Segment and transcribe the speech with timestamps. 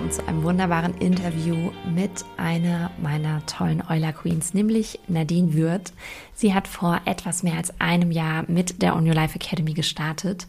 [0.00, 5.92] willkommen zu einem wunderbaren Interview mit einer meiner tollen Euler Queens, nämlich Nadine Würth.
[6.34, 10.46] Sie hat vor etwas mehr als einem Jahr mit der On Your Life Academy gestartet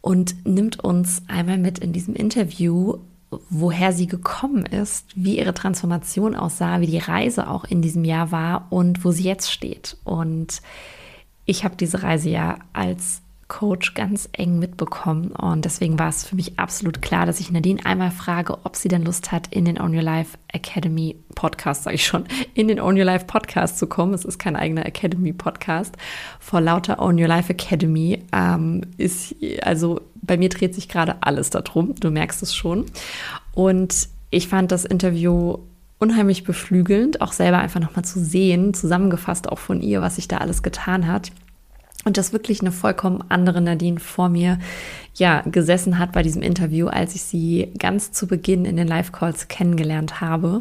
[0.00, 2.96] und nimmt uns einmal mit in diesem Interview,
[3.50, 8.32] woher sie gekommen ist, wie ihre Transformation aussah, wie die Reise auch in diesem Jahr
[8.32, 9.98] war und wo sie jetzt steht.
[10.02, 10.62] Und
[11.44, 13.20] ich habe diese Reise ja als
[13.54, 15.30] Coach ganz eng mitbekommen.
[15.30, 18.88] Und deswegen war es für mich absolut klar, dass ich Nadine einmal frage, ob sie
[18.88, 22.80] denn Lust hat, in den On Your Life Academy Podcast, sage ich schon, in den
[22.80, 24.12] On Your Life Podcast zu kommen.
[24.12, 25.94] Es ist kein eigener Academy Podcast.
[26.40, 31.50] Vor lauter On Your Life Academy ähm, ist, also bei mir dreht sich gerade alles
[31.50, 31.94] darum.
[31.94, 32.86] Du merkst es schon.
[33.52, 35.58] Und ich fand das Interview
[36.00, 40.38] unheimlich beflügelnd, auch selber einfach nochmal zu sehen, zusammengefasst auch von ihr, was sich da
[40.38, 41.30] alles getan hat.
[42.04, 44.58] Und dass wirklich eine vollkommen andere Nadine vor mir
[45.14, 49.48] ja gesessen hat bei diesem Interview, als ich sie ganz zu Beginn in den Live-Calls
[49.48, 50.60] kennengelernt habe.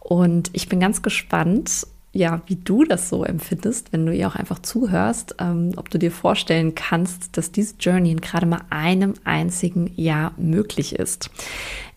[0.00, 4.36] Und ich bin ganz gespannt, ja, wie du das so empfindest, wenn du ihr auch
[4.36, 9.14] einfach zuhörst, ähm, ob du dir vorstellen kannst, dass diese Journey in gerade mal einem
[9.24, 11.28] einzigen Jahr möglich ist.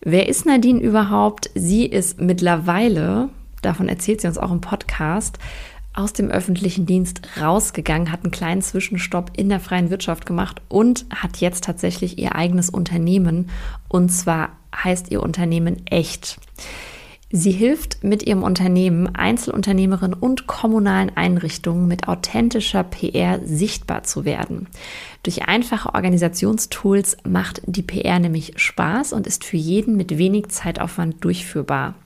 [0.00, 1.50] Wer ist Nadine überhaupt?
[1.54, 3.28] Sie ist mittlerweile,
[3.62, 5.38] davon erzählt sie uns auch im Podcast,
[5.98, 11.06] aus dem öffentlichen Dienst rausgegangen, hat einen kleinen Zwischenstopp in der freien Wirtschaft gemacht und
[11.10, 13.50] hat jetzt tatsächlich ihr eigenes Unternehmen.
[13.88, 16.38] Und zwar heißt ihr Unternehmen echt.
[17.30, 24.66] Sie hilft mit ihrem Unternehmen Einzelunternehmerinnen und kommunalen Einrichtungen mit authentischer PR sichtbar zu werden.
[25.24, 31.22] Durch einfache Organisationstools macht die PR nämlich Spaß und ist für jeden mit wenig Zeitaufwand
[31.22, 31.96] durchführbar.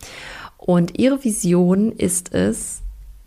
[0.57, 2.83] Und ihre Vision ist es,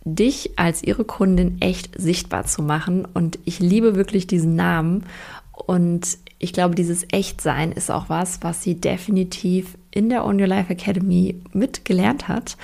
[0.06, 3.06] dich als ihre Kundin echt sichtbar zu machen.
[3.14, 5.04] Und ich liebe wirklich diesen Namen.
[5.52, 10.48] Und ich glaube, dieses Echtsein ist auch was, was sie definitiv in der On Your
[10.48, 12.56] Life Academy mitgelernt hat.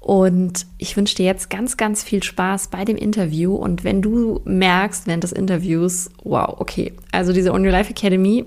[0.00, 3.54] Und ich wünsche dir jetzt ganz, ganz viel Spaß bei dem Interview.
[3.54, 8.46] Und wenn du merkst während des Interviews, wow, okay, also diese On Your Life Academy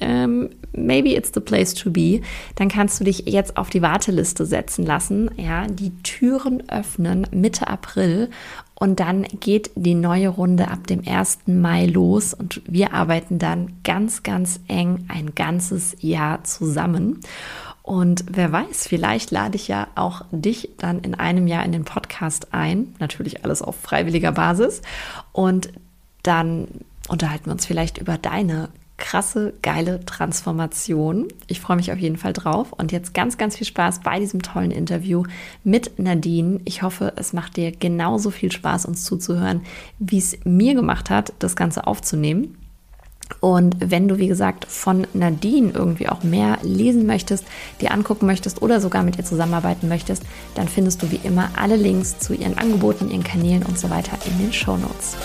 [0.00, 2.20] ähm, maybe it's the place to be,
[2.56, 5.30] dann kannst du dich jetzt auf die Warteliste setzen lassen.
[5.36, 8.30] Ja, die Türen öffnen Mitte April
[8.74, 11.40] und dann geht die neue Runde ab dem 1.
[11.46, 17.20] Mai los und wir arbeiten dann ganz, ganz eng ein ganzes Jahr zusammen.
[17.82, 21.84] Und wer weiß, vielleicht lade ich ja auch dich dann in einem Jahr in den
[21.84, 22.94] Podcast ein.
[22.98, 24.80] Natürlich alles auf freiwilliger Basis.
[25.32, 25.68] Und
[26.22, 26.66] dann
[27.08, 28.70] unterhalten wir uns vielleicht über deine
[29.04, 31.28] krasse, geile Transformation.
[31.46, 32.72] Ich freue mich auf jeden Fall drauf.
[32.72, 35.24] Und jetzt ganz, ganz viel Spaß bei diesem tollen Interview
[35.62, 36.60] mit Nadine.
[36.64, 39.60] Ich hoffe, es macht dir genauso viel Spaß, uns zuzuhören,
[39.98, 42.56] wie es mir gemacht hat, das Ganze aufzunehmen.
[43.40, 47.44] Und wenn du, wie gesagt, von Nadine irgendwie auch mehr lesen möchtest,
[47.82, 50.22] dir angucken möchtest oder sogar mit ihr zusammenarbeiten möchtest,
[50.54, 54.16] dann findest du wie immer alle Links zu ihren Angeboten, ihren Kanälen und so weiter
[54.24, 55.16] in den Show Notes.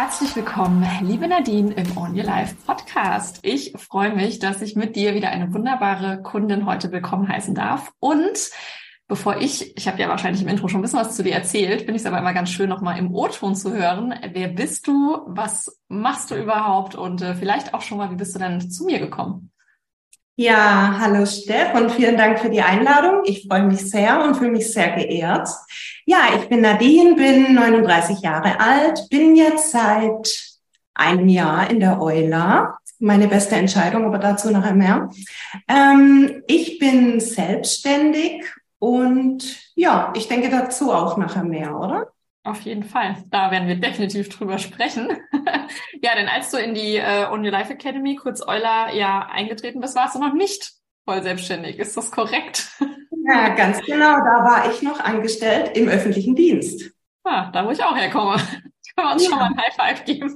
[0.00, 3.40] Herzlich willkommen, liebe Nadine im On Your Life Podcast.
[3.42, 7.90] Ich freue mich, dass ich mit dir wieder eine wunderbare Kundin heute willkommen heißen darf.
[7.98, 8.52] Und
[9.08, 11.80] bevor ich, ich habe ja wahrscheinlich im Intro schon ein bisschen was zu dir erzählt,
[11.80, 14.14] finde ich es aber immer ganz schön, nochmal im O-Ton zu hören.
[14.30, 15.18] Wer bist du?
[15.26, 16.94] Was machst du überhaupt?
[16.94, 19.50] Und äh, vielleicht auch schon mal, wie bist du denn zu mir gekommen?
[20.40, 23.22] Ja, hallo Steff und vielen Dank für die Einladung.
[23.24, 25.48] Ich freue mich sehr und fühle mich sehr geehrt.
[26.06, 30.60] Ja, ich bin Nadine, bin 39 Jahre alt, bin jetzt seit
[30.94, 32.78] einem Jahr in der Euler.
[33.00, 35.10] Meine beste Entscheidung, aber dazu nachher mehr.
[35.66, 38.44] Ähm, ich bin selbstständig
[38.78, 39.42] und
[39.74, 42.12] ja, ich denke dazu auch nachher mehr, oder?
[42.44, 43.24] Auf jeden Fall.
[43.30, 45.08] Da werden wir definitiv drüber sprechen.
[46.02, 49.80] ja, denn als du in die äh, On Your Life Academy, kurz Euler, ja eingetreten
[49.80, 50.72] bist, warst du noch nicht
[51.04, 51.78] voll selbstständig.
[51.78, 52.70] Ist das korrekt?
[53.26, 54.16] ja, ganz genau.
[54.16, 56.90] Da war ich noch angestellt im öffentlichen Dienst.
[57.24, 58.36] Ah, da wo ich auch herkomme.
[58.96, 59.30] Können wir uns ja.
[59.30, 60.34] schon mal ein High Five geben.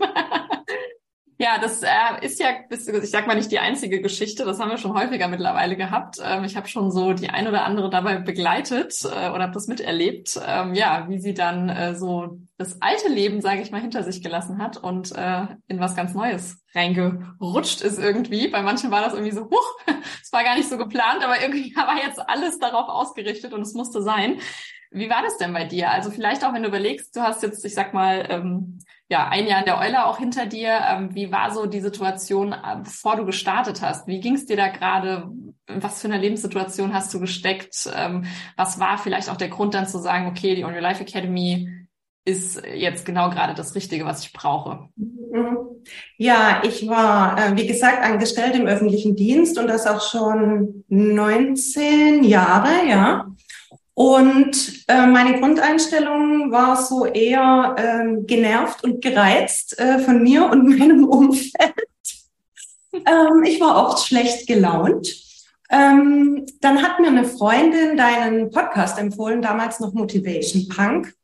[1.42, 1.88] Ja, das äh,
[2.20, 5.76] ist ja, ich sag mal nicht die einzige Geschichte, das haben wir schon häufiger mittlerweile
[5.76, 6.18] gehabt.
[6.22, 9.66] Ähm, ich habe schon so die ein oder andere dabei begleitet äh, oder habe das
[9.66, 14.04] miterlebt, ähm, ja, wie sie dann äh, so das alte Leben, sage ich mal, hinter
[14.04, 18.46] sich gelassen hat und äh, in was ganz Neues reingerutscht ist irgendwie.
[18.46, 19.78] Bei manchen war das irgendwie so, huch,
[20.22, 23.74] es war gar nicht so geplant, aber irgendwie war jetzt alles darauf ausgerichtet und es
[23.74, 24.38] musste sein.
[24.92, 25.90] Wie war das denn bei dir?
[25.90, 28.78] Also vielleicht auch, wenn du überlegst, du hast jetzt, ich sag mal, ähm,
[29.12, 30.80] ja, ein Jahr in der Euler auch hinter dir.
[30.88, 34.06] Ähm, wie war so die Situation, äh, bevor du gestartet hast?
[34.06, 35.30] Wie ging es dir da gerade?
[35.66, 37.90] Was für eine Lebenssituation hast du gesteckt?
[37.94, 38.24] Ähm,
[38.56, 41.68] was war vielleicht auch der Grund dann zu sagen, okay, die On Your Life Academy
[42.24, 44.88] ist jetzt genau gerade das Richtige, was ich brauche?
[44.96, 45.58] Mhm.
[46.16, 52.24] Ja, ich war, äh, wie gesagt, angestellt im öffentlichen Dienst und das auch schon 19
[52.24, 53.26] Jahre, ja.
[53.94, 60.78] Und äh, meine Grundeinstellung war so eher äh, genervt und gereizt äh, von mir und
[60.78, 61.74] meinem Umfeld.
[62.92, 65.08] ähm, ich war oft schlecht gelaunt.
[65.70, 71.14] Ähm, dann hat mir eine Freundin deinen Podcast empfohlen, damals noch Motivation Punk.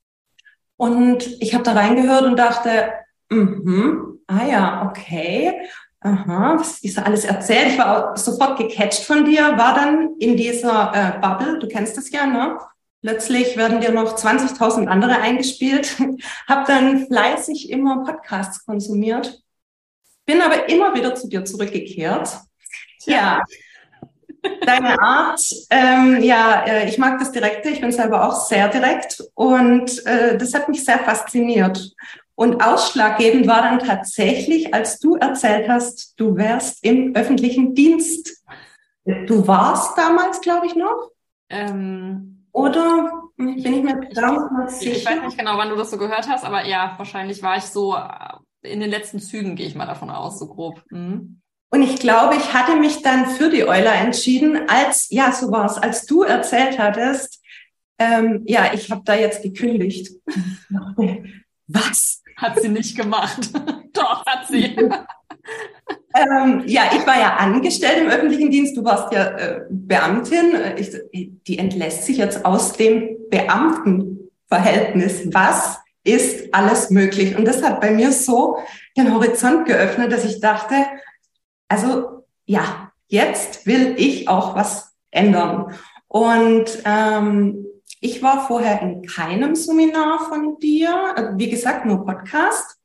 [0.76, 2.92] Und ich habe da reingehört und dachte,
[3.30, 5.68] mhm, ah ja, okay,
[6.00, 7.68] aha, was ist da alles erzählt?
[7.68, 12.10] Ich war sofort gecatcht von dir, war dann in dieser äh, Bubble, du kennst das
[12.10, 12.58] ja, ne?
[13.00, 15.96] Plötzlich werden dir noch 20.000 andere eingespielt.
[16.48, 19.40] Hab dann fleißig immer Podcasts konsumiert.
[20.26, 22.28] Bin aber immer wieder zu dir zurückgekehrt.
[23.04, 23.42] Ja,
[24.64, 25.40] deine Art,
[25.70, 27.70] ähm, ja, äh, ich mag das Direkte.
[27.70, 31.94] Ich bin selber auch sehr direkt und äh, das hat mich sehr fasziniert.
[32.38, 38.44] Und ausschlaggebend war dann tatsächlich, als du erzählt hast, du wärst im öffentlichen Dienst.
[39.26, 41.10] Du warst damals, glaube ich, noch?
[41.50, 44.92] Ähm, Oder bin ich mir damals sicher?
[44.98, 47.64] Ich weiß nicht genau, wann du das so gehört hast, aber ja, wahrscheinlich war ich
[47.64, 50.84] so äh, in den letzten Zügen, gehe ich mal davon aus, so grob.
[50.90, 51.40] Mhm.
[51.70, 55.66] Und ich glaube, ich hatte mich dann für die Euler entschieden, als, ja, so war
[55.66, 57.42] es, als du erzählt hattest,
[57.98, 60.12] ähm, ja, ich habe da jetzt gekündigt.
[61.66, 62.22] Was?
[62.38, 63.50] Hat sie nicht gemacht.
[63.92, 64.64] Doch, hat sie.
[66.14, 70.54] ähm, ja, ich war ja angestellt im öffentlichen Dienst, du warst ja äh, Beamtin.
[70.76, 75.34] Ich, die entlässt sich jetzt aus dem Beamtenverhältnis.
[75.34, 77.36] Was ist alles möglich?
[77.36, 78.58] Und das hat bei mir so
[78.96, 80.76] den Horizont geöffnet, dass ich dachte,
[81.66, 85.74] also ja, jetzt will ich auch was ändern.
[86.06, 87.66] Und ähm,
[88.00, 92.76] ich war vorher in keinem Seminar von dir, also wie gesagt, nur Podcast.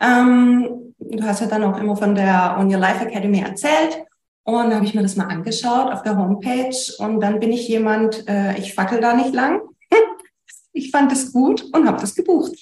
[0.00, 4.04] Ähm, du hast ja dann auch immer von der On Your Life Academy erzählt.
[4.44, 6.74] Und habe ich mir das mal angeschaut auf der Homepage.
[6.98, 9.60] Und dann bin ich jemand, äh, ich fackel da nicht lang.
[10.72, 12.54] ich fand es gut und habe das gebucht.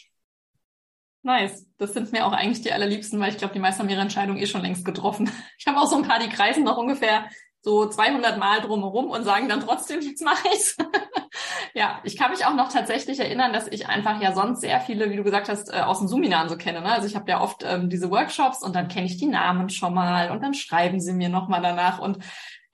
[1.23, 1.67] Nice.
[1.79, 4.37] Das sind mir auch eigentlich die allerliebsten, weil ich glaube, die meisten haben ihre Entscheidung
[4.37, 5.31] eh schon längst getroffen.
[5.59, 7.29] Ich habe auch so ein paar, die kreisen noch ungefähr
[7.67, 10.77] so 200 Mal drumherum und sagen dann trotzdem, jetzt mache ich's.
[11.75, 15.11] ja, ich kann mich auch noch tatsächlich erinnern, dass ich einfach ja sonst sehr viele,
[15.11, 16.81] wie du gesagt hast, äh, aus den Seminaren so kenne.
[16.81, 16.93] Ne?
[16.93, 19.95] Also ich habe ja oft ähm, diese Workshops und dann kenne ich die Namen schon
[19.95, 22.19] mal und dann schreiben sie mir nochmal danach und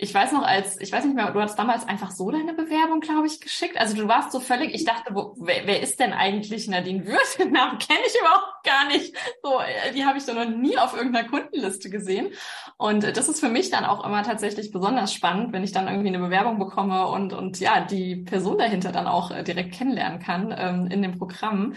[0.02, 2.98] ich weiß noch, als, ich weiß nicht mehr, du hast damals einfach so deine Bewerbung,
[2.98, 3.78] glaube ich, geschickt.
[3.78, 7.38] Also du warst so völlig, ich dachte, wo, wer, wer ist denn eigentlich Nadine Würth?
[7.38, 9.16] Den Namen kenne ich überhaupt gar nicht.
[9.44, 12.32] So, äh, die habe ich so noch nie auf irgendeiner Kundenliste gesehen.
[12.82, 16.08] Und das ist für mich dann auch immer tatsächlich besonders spannend, wenn ich dann irgendwie
[16.08, 20.52] eine Bewerbung bekomme und, und ja, die Person dahinter dann auch äh, direkt kennenlernen kann
[20.58, 21.74] ähm, in dem Programm.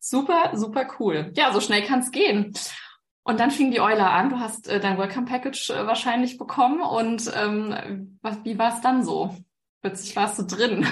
[0.00, 1.30] Super, super cool.
[1.36, 2.54] Ja, so schnell kann es gehen.
[3.22, 4.30] Und dann fing die Euler an.
[4.30, 6.80] Du hast äh, dein Welcome Package äh, wahrscheinlich bekommen.
[6.80, 9.36] Und ähm, was, wie war es dann so?
[9.80, 10.88] Plötzlich warst du drin.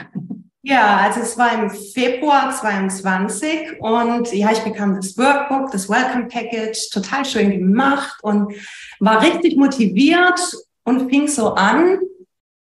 [0.69, 6.27] Ja, also es war im Februar 22 und ja, ich bekam das Workbook, das Welcome
[6.27, 8.53] Package, total schön gemacht und
[8.99, 10.41] war richtig motiviert
[10.83, 12.01] und fing so an.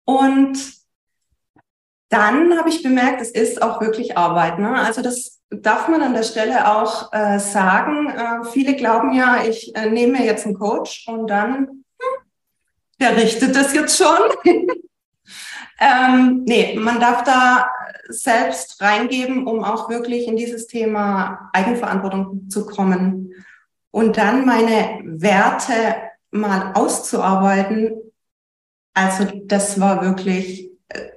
[0.04, 0.58] Und
[2.10, 4.58] dann habe ich bemerkt, es ist auch wirklich Arbeit.
[4.58, 4.74] Ne?
[4.74, 8.08] Also das darf man an der Stelle auch äh, sagen.
[8.10, 12.26] Äh, viele glauben ja, ich äh, nehme jetzt einen Coach und dann, hm,
[13.00, 14.18] der richtet das jetzt schon.
[15.80, 17.70] ähm, nee, man darf da
[18.12, 23.34] selbst reingeben, um auch wirklich in dieses Thema Eigenverantwortung zu kommen.
[23.92, 25.74] Und dann meine Werte
[26.32, 27.94] mal auszuarbeiten.
[28.94, 30.72] Also das war wirklich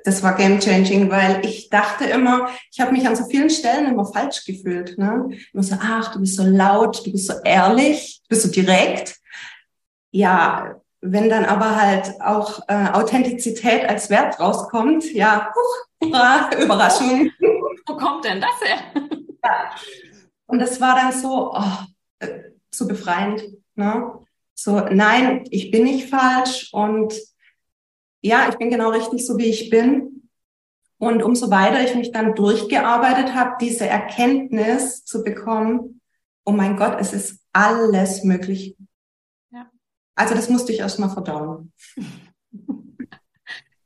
[0.05, 3.87] das war game changing, weil ich dachte immer, ich habe mich an so vielen Stellen
[3.87, 4.99] immer falsch gefühlt.
[4.99, 5.31] Ne?
[5.53, 9.17] Immer so, ach, du bist so laut, du bist so ehrlich, du bist so direkt.
[10.11, 17.31] Ja, wenn dann aber halt auch äh, Authentizität als Wert rauskommt, ja, huch, hurra, Überraschung.
[17.87, 18.79] Wo kommt denn das her?
[19.45, 19.69] Ja.
[20.47, 21.63] Und das war dann so, oh,
[22.21, 23.43] äh, so befreiend.
[23.75, 24.21] Ne?
[24.55, 27.13] So, nein, ich bin nicht falsch und
[28.23, 30.31] ja, ich bin genau richtig so, wie ich bin.
[30.97, 36.01] Und umso weiter ich mich dann durchgearbeitet habe, diese Erkenntnis zu bekommen,
[36.47, 38.79] oh mein Gott, es ist alles möglich.
[40.17, 40.23] Ja.
[40.23, 41.73] Also das musste ich erstmal verdauen.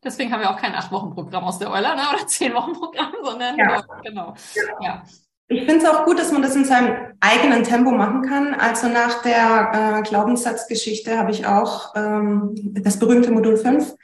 [0.04, 2.02] Deswegen haben wir auch kein Acht-Wochen-Programm aus der Euler ne?
[2.14, 3.84] oder Zehn-Wochen-Programm, sondern ja.
[4.02, 4.34] genau.
[4.80, 5.02] Ja.
[5.50, 8.54] Ich finde es auch gut, dass man das in seinem eigenen Tempo machen kann.
[8.54, 13.94] Also nach der äh, Glaubenssatzgeschichte habe ich auch ähm, das berühmte Modul 5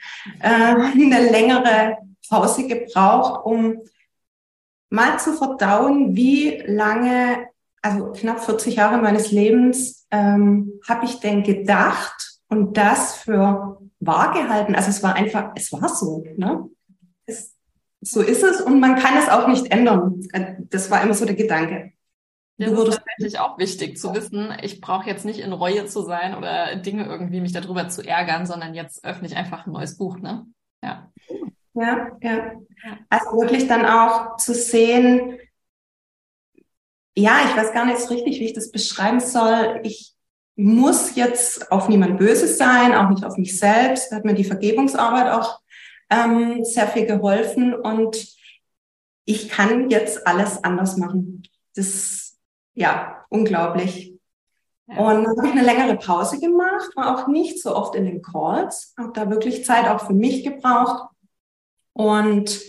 [0.41, 3.77] äh, eine längere Pause gebraucht, um
[4.89, 7.47] mal zu verdauen, wie lange
[7.85, 14.33] also knapp 40 Jahre meines Lebens, ähm, habe ich denn gedacht und das für wahr
[14.33, 14.73] gehalten.
[14.73, 16.23] Also es war einfach, es war so.
[16.35, 16.67] Ne?
[17.27, 17.55] Es,
[18.01, 20.19] so ist es und man kann es auch nicht ändern.
[20.33, 21.91] Äh, das war immer so der Gedanke.
[22.57, 26.35] Das ist tatsächlich auch wichtig zu wissen, ich brauche jetzt nicht in Reue zu sein
[26.35, 30.17] oder Dinge irgendwie mich darüber zu ärgern, sondern jetzt öffne ich einfach ein neues Buch,
[30.19, 30.45] ne?
[30.81, 31.11] Ja.
[31.73, 32.51] Ja, ja.
[33.09, 35.37] Also wirklich dann auch zu sehen,
[37.17, 39.79] ja, ich weiß gar nicht so richtig, wie ich das beschreiben soll.
[39.83, 40.13] Ich
[40.55, 44.11] muss jetzt auf niemand Böses sein, auch nicht auf mich selbst.
[44.11, 45.61] Da hat mir die Vergebungsarbeit auch
[46.09, 48.35] ähm, sehr viel geholfen und
[49.25, 51.43] ich kann jetzt alles anders machen.
[51.75, 52.37] Das,
[52.73, 54.13] ja, unglaublich.
[54.87, 54.97] Ja.
[54.97, 58.21] Und dann habe ich eine längere Pause gemacht, war auch nicht so oft in den
[58.21, 61.09] Calls, habe da wirklich Zeit auch für mich gebraucht
[61.93, 62.61] und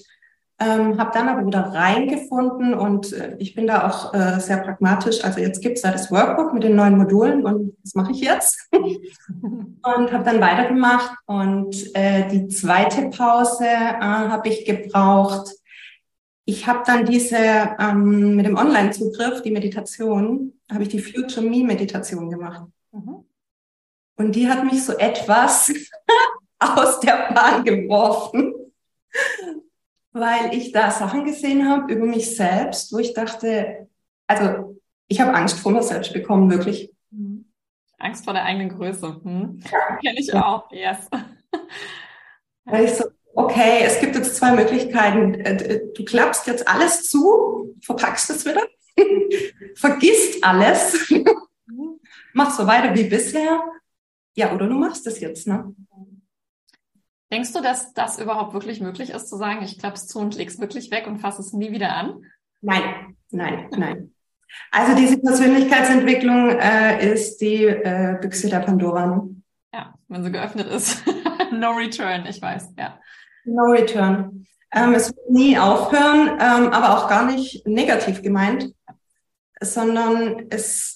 [0.59, 5.23] ähm, habe dann aber wieder reingefunden und äh, ich bin da auch äh, sehr pragmatisch.
[5.23, 8.21] Also jetzt gibt es da das Workbook mit den neuen Modulen und das mache ich
[8.21, 8.67] jetzt.
[8.73, 15.51] und habe dann weitergemacht und äh, die zweite Pause äh, habe ich gebraucht.
[16.47, 17.37] Ich habe dann diese
[17.79, 22.63] ähm, mit dem Online-Zugriff, die Meditation, habe ich die Future Me Meditation gemacht.
[22.93, 23.25] Mhm.
[24.17, 25.71] Und die hat mich so etwas
[26.59, 28.55] aus der Bahn geworfen
[30.17, 33.87] weil ich da Sachen gesehen habe über mich selbst, wo ich dachte,
[34.27, 36.91] also ich habe Angst vor mir selbst bekommen, wirklich.
[37.11, 37.45] Mhm.
[37.99, 39.21] Angst vor der eigenen Größe.
[39.23, 39.61] Hm.
[39.71, 39.97] Ja.
[39.97, 41.09] Kenne ich auch, yes.
[42.65, 43.05] Weil ich so,
[43.35, 45.35] okay, es gibt jetzt zwei Möglichkeiten.
[45.35, 48.67] Äh, du klappst jetzt alles zu, verpackst es wieder,
[49.77, 51.13] vergisst alles,
[52.33, 53.63] machst so weiter wie bisher.
[54.35, 55.75] Ja, oder du machst es jetzt, ne?
[57.33, 60.61] Denkst du, dass das überhaupt wirklich möglich ist, zu sagen, ich klapp's zu und leg's
[60.61, 62.23] wirklich weg und fasse es nie wieder an?
[62.61, 64.15] Nein, nein, nein.
[64.71, 69.27] Also diese Persönlichkeitsentwicklung äh, ist die äh, Büchse der Pandora.
[69.75, 71.03] Ja, wenn sie geöffnet ist.
[71.53, 72.99] no return, ich weiß, ja.
[73.45, 74.47] No return.
[74.73, 78.73] Ähm, es wird nie aufhören, ähm, aber auch gar nicht negativ gemeint
[79.61, 80.95] sondern es,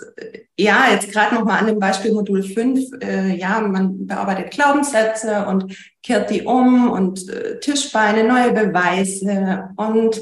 [0.56, 5.76] ja, jetzt gerade nochmal an dem Beispiel Modul 5, äh, ja, man bearbeitet Glaubenssätze und
[6.02, 10.20] kehrt die um und äh, Tischbeine, neue Beweise und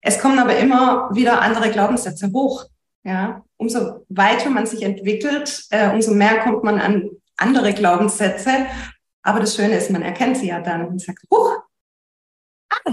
[0.00, 2.66] es kommen aber immer wieder andere Glaubenssätze hoch.
[3.04, 8.66] Ja, umso weiter man sich entwickelt, äh, umso mehr kommt man an andere Glaubenssätze.
[9.22, 11.56] Aber das Schöne ist, man erkennt sie ja dann und sagt, huch,
[12.70, 12.92] ah,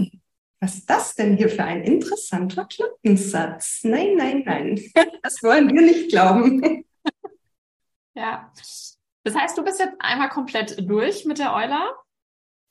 [0.66, 3.82] was ist das denn hier für ein interessanter Klappensatz?
[3.84, 4.82] Nein, nein, nein,
[5.22, 6.84] das wollen wir nicht glauben.
[8.16, 8.52] Ja,
[9.24, 11.94] das heißt, du bist jetzt einmal komplett durch mit der Euler?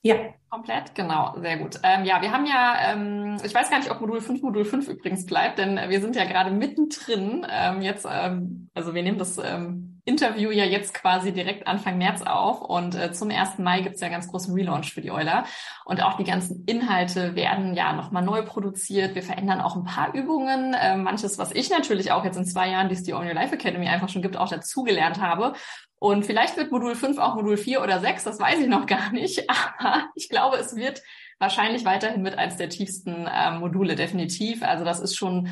[0.05, 0.15] Ja.
[0.51, 1.79] Komplett, genau, sehr gut.
[1.83, 4.87] Ähm, ja, wir haben ja, ähm, ich weiß gar nicht, ob Modul 5 Modul 5
[4.87, 7.45] übrigens bleibt, denn wir sind ja gerade mittendrin.
[7.49, 12.21] Ähm, jetzt, ähm, also wir nehmen das ähm, Interview ja jetzt quasi direkt Anfang März
[12.21, 13.57] auf und äh, zum 1.
[13.57, 15.45] Mai gibt's ja einen ganz großen Relaunch für die Euler.
[15.83, 19.15] Und auch die ganzen Inhalte werden ja nochmal neu produziert.
[19.15, 20.75] Wir verändern auch ein paar Übungen.
[20.75, 23.33] Äh, manches, was ich natürlich auch jetzt in zwei Jahren, die es die On Your
[23.33, 25.53] Life Academy einfach schon gibt, auch dazugelernt habe.
[25.99, 29.11] Und vielleicht wird Modul 5 auch Modul 4 oder 6, das weiß ich noch gar
[29.11, 29.49] nicht.
[29.49, 31.01] Aber ich glaube, es wird
[31.39, 34.63] wahrscheinlich weiterhin mit eins der tiefsten äh, Module, definitiv.
[34.63, 35.49] Also das ist schon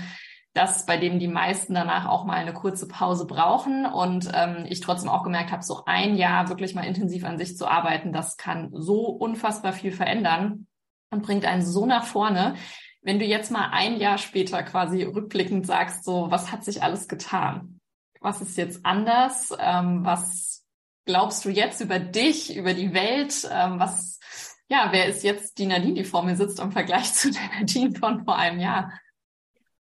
[0.54, 3.86] das, bei dem die meisten danach auch mal eine kurze Pause brauchen.
[3.86, 7.58] Und ähm, ich trotzdem auch gemerkt habe, so ein Jahr wirklich mal intensiv an sich
[7.58, 10.68] zu arbeiten, das kann so unfassbar viel verändern
[11.10, 12.56] und bringt einen so nach vorne.
[13.02, 17.08] Wenn du jetzt mal ein Jahr später quasi rückblickend sagst, so, was hat sich alles
[17.08, 17.80] getan?
[18.24, 19.53] Was ist jetzt anders?
[19.60, 20.63] Ähm, was
[21.06, 23.48] glaubst du jetzt über dich, über die Welt?
[23.51, 24.18] Ähm, was,
[24.70, 27.94] ja, wer ist jetzt die Nadine, die vor mir sitzt im Vergleich zu der Nadine
[28.00, 28.94] von vor einem Jahr?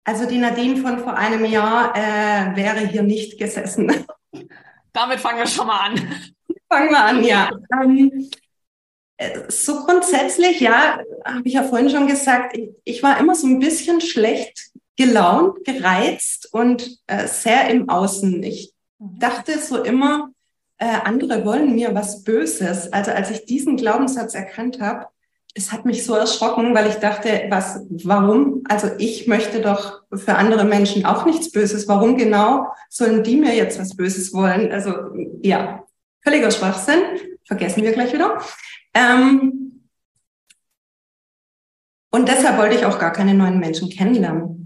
[0.04, 4.06] Also die Nadine von vor einem Jahr äh, wäre hier nicht gesessen.
[4.92, 5.96] Damit fangen wir schon mal an.
[6.68, 7.50] Fangen wir an, ja.
[7.82, 8.30] Ähm,
[9.16, 13.48] äh, so grundsätzlich, ja, habe ich ja vorhin schon gesagt, ich, ich war immer so
[13.48, 18.42] ein bisschen schlecht gelaunt, gereizt und äh, sehr im Außen.
[18.42, 19.18] Ich mhm.
[19.18, 20.30] dachte so immer,
[20.78, 22.92] äh, andere wollen mir was Böses.
[22.92, 25.06] Also als ich diesen Glaubenssatz erkannt habe,
[25.54, 28.62] es hat mich so erschrocken, weil ich dachte, was, warum?
[28.68, 31.88] Also ich möchte doch für andere Menschen auch nichts Böses.
[31.88, 34.70] Warum genau sollen die mir jetzt was Böses wollen?
[34.70, 34.94] Also
[35.42, 35.84] ja,
[36.22, 37.02] völliger Schwachsinn.
[37.46, 38.40] Vergessen wir gleich wieder.
[38.94, 39.88] Ähm,
[42.12, 44.59] und deshalb wollte ich auch gar keine neuen Menschen kennenlernen.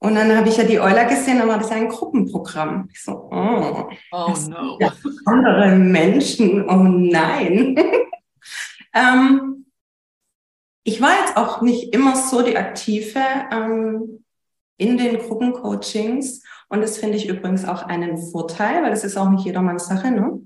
[0.00, 2.88] Und dann habe ich ja die Euler gesehen, dann war das ein Gruppenprogramm.
[2.92, 4.78] Ich so, oh, oh no.
[4.80, 4.92] Ja
[5.24, 7.76] andere Menschen, oh nein.
[8.94, 9.66] ähm,
[10.84, 13.20] ich war jetzt auch nicht immer so die Aktive.
[13.50, 14.24] Ähm,
[14.78, 16.42] in den Gruppencoachings.
[16.68, 20.10] Und das finde ich übrigens auch einen Vorteil, weil das ist auch nicht jedermanns Sache,
[20.10, 20.40] ne?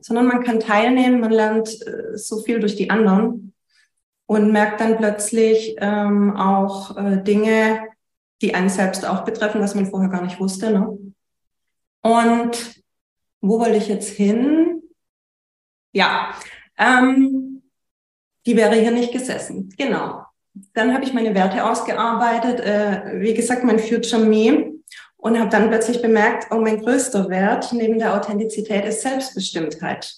[0.00, 3.54] sondern man kann teilnehmen, man lernt äh, so viel durch die anderen
[4.26, 7.86] und merkt dann plötzlich ähm, auch äh, Dinge,
[8.42, 10.70] die einen selbst auch betreffen, was man vorher gar nicht wusste.
[10.70, 10.98] Ne?
[12.02, 12.82] Und
[13.40, 14.82] wo wollte ich jetzt hin?
[15.92, 16.34] Ja,
[16.78, 17.62] ähm,
[18.44, 19.70] die wäre hier nicht gesessen.
[19.76, 20.22] Genau.
[20.74, 24.72] Dann habe ich meine Werte ausgearbeitet, äh, wie gesagt, mein Future Me
[25.16, 30.14] und habe dann plötzlich bemerkt, oh, mein größter Wert neben der Authentizität ist Selbstbestimmtheit.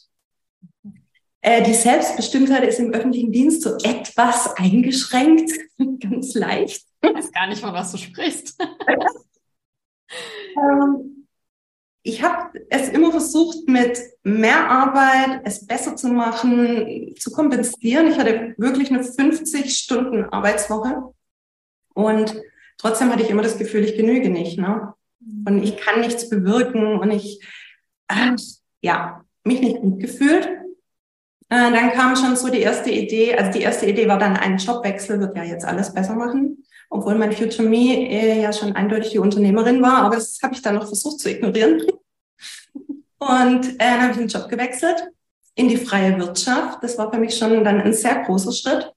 [1.40, 5.50] Äh, die Selbstbestimmtheit ist im öffentlichen Dienst so etwas eingeschränkt,
[6.00, 6.87] ganz leicht.
[7.00, 8.60] Ich weiß gar nicht, von was du sprichst.
[10.56, 11.26] ähm,
[12.02, 18.06] ich habe es immer versucht, mit mehr Arbeit es besser zu machen, zu kompensieren.
[18.08, 21.12] Ich hatte wirklich eine 50 Stunden Arbeitswoche
[21.94, 22.40] und
[22.78, 24.58] trotzdem hatte ich immer das Gefühl, ich genüge nicht.
[24.58, 24.94] Ne?
[25.46, 27.44] Und ich kann nichts bewirken und ich,
[28.08, 28.34] äh,
[28.80, 30.46] ja, mich nicht gut gefühlt.
[31.50, 34.58] Äh, dann kam schon so die erste Idee, also die erste Idee war dann ein
[34.58, 39.10] Jobwechsel, wird ja jetzt alles besser machen obwohl mein Future Me äh, ja schon eindeutig
[39.10, 41.82] die Unternehmerin war, aber das habe ich dann noch versucht zu ignorieren.
[43.18, 45.08] Und äh, dann habe ich den Job gewechselt
[45.54, 46.82] in die freie Wirtschaft.
[46.82, 48.92] Das war für mich schon dann ein sehr großer Schritt.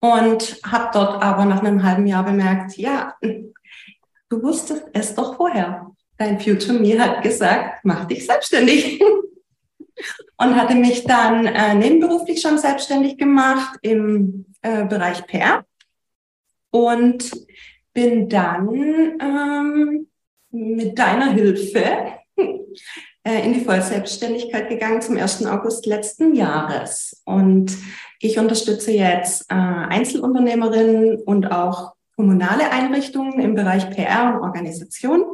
[0.00, 5.92] Und habe dort aber nach einem halben Jahr bemerkt, ja, du wusstest es doch vorher.
[6.16, 9.00] Dein Future Me hat gesagt, mach dich selbstständig.
[10.38, 15.64] Und hatte mich dann äh, nebenberuflich schon selbstständig gemacht im äh, Bereich PR
[16.72, 17.30] und
[17.92, 18.68] bin dann
[19.20, 20.06] ähm,
[20.50, 21.84] mit deiner Hilfe
[23.24, 25.46] äh, in die Vollselbstständigkeit gegangen zum 1.
[25.46, 27.22] August letzten Jahres.
[27.24, 27.76] Und
[28.20, 35.24] ich unterstütze jetzt äh, Einzelunternehmerinnen und auch kommunale Einrichtungen im Bereich PR und Organisation.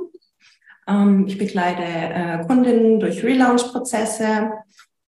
[0.88, 4.50] Ähm, ich begleite äh, Kundinnen durch Relaunch-Prozesse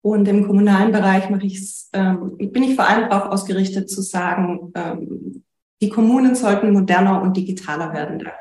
[0.02, 4.72] und im kommunalen Bereich mache ich's, ähm, bin ich vor allem darauf ausgerichtet zu sagen,
[4.76, 5.44] ähm,
[5.82, 8.20] die Kommunen sollten moderner und digitaler werden.
[8.20, 8.32] Da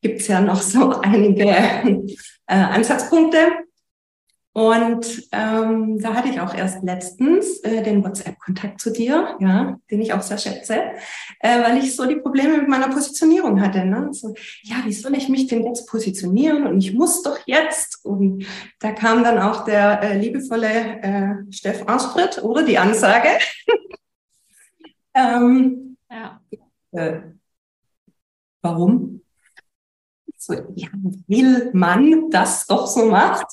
[0.00, 2.04] gibt es ja noch so einige äh,
[2.46, 3.38] Ansatzpunkte.
[4.56, 10.00] Und ähm, da hatte ich auch erst letztens äh, den WhatsApp-Kontakt zu dir, ja, den
[10.00, 10.76] ich auch sehr schätze,
[11.40, 13.84] äh, weil ich so die Probleme mit meiner Positionierung hatte.
[13.84, 14.10] Ne?
[14.12, 16.68] So, ja, wie soll ich mich denn jetzt positionieren?
[16.68, 18.04] Und ich muss doch jetzt.
[18.04, 18.46] Und
[18.78, 23.30] da kam dann auch der äh, liebevolle äh, Steff Arschtritt oder die Ansage.
[25.16, 26.40] ähm, ja
[26.94, 27.20] äh,
[28.62, 29.20] warum?
[30.36, 30.88] So, ja,
[31.26, 33.46] will man das doch so macht?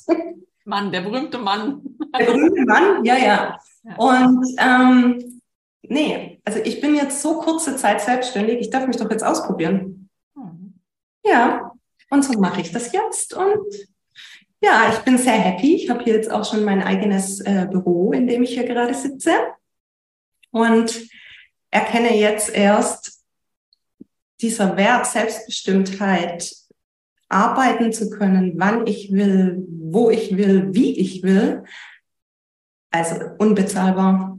[0.64, 1.82] Mann, der berühmte Mann.
[2.18, 3.58] Der berühmte Mann, ja, ja.
[3.96, 5.40] Und ähm,
[5.82, 10.08] nee, also ich bin jetzt so kurze Zeit selbstständig, ich darf mich doch jetzt ausprobieren.
[10.34, 10.74] Mhm.
[11.24, 11.72] Ja,
[12.10, 13.34] und so mache ich das jetzt.
[13.34, 13.74] Und
[14.62, 15.74] ja, ich bin sehr happy.
[15.76, 18.94] Ich habe hier jetzt auch schon mein eigenes äh, Büro, in dem ich hier gerade
[18.94, 19.32] sitze.
[20.50, 21.08] Und
[21.70, 23.21] erkenne jetzt erst,
[24.42, 26.54] dieser Wert Selbstbestimmtheit
[27.28, 31.64] arbeiten zu können, wann ich will, wo ich will, wie ich will,
[32.90, 34.38] also unbezahlbar.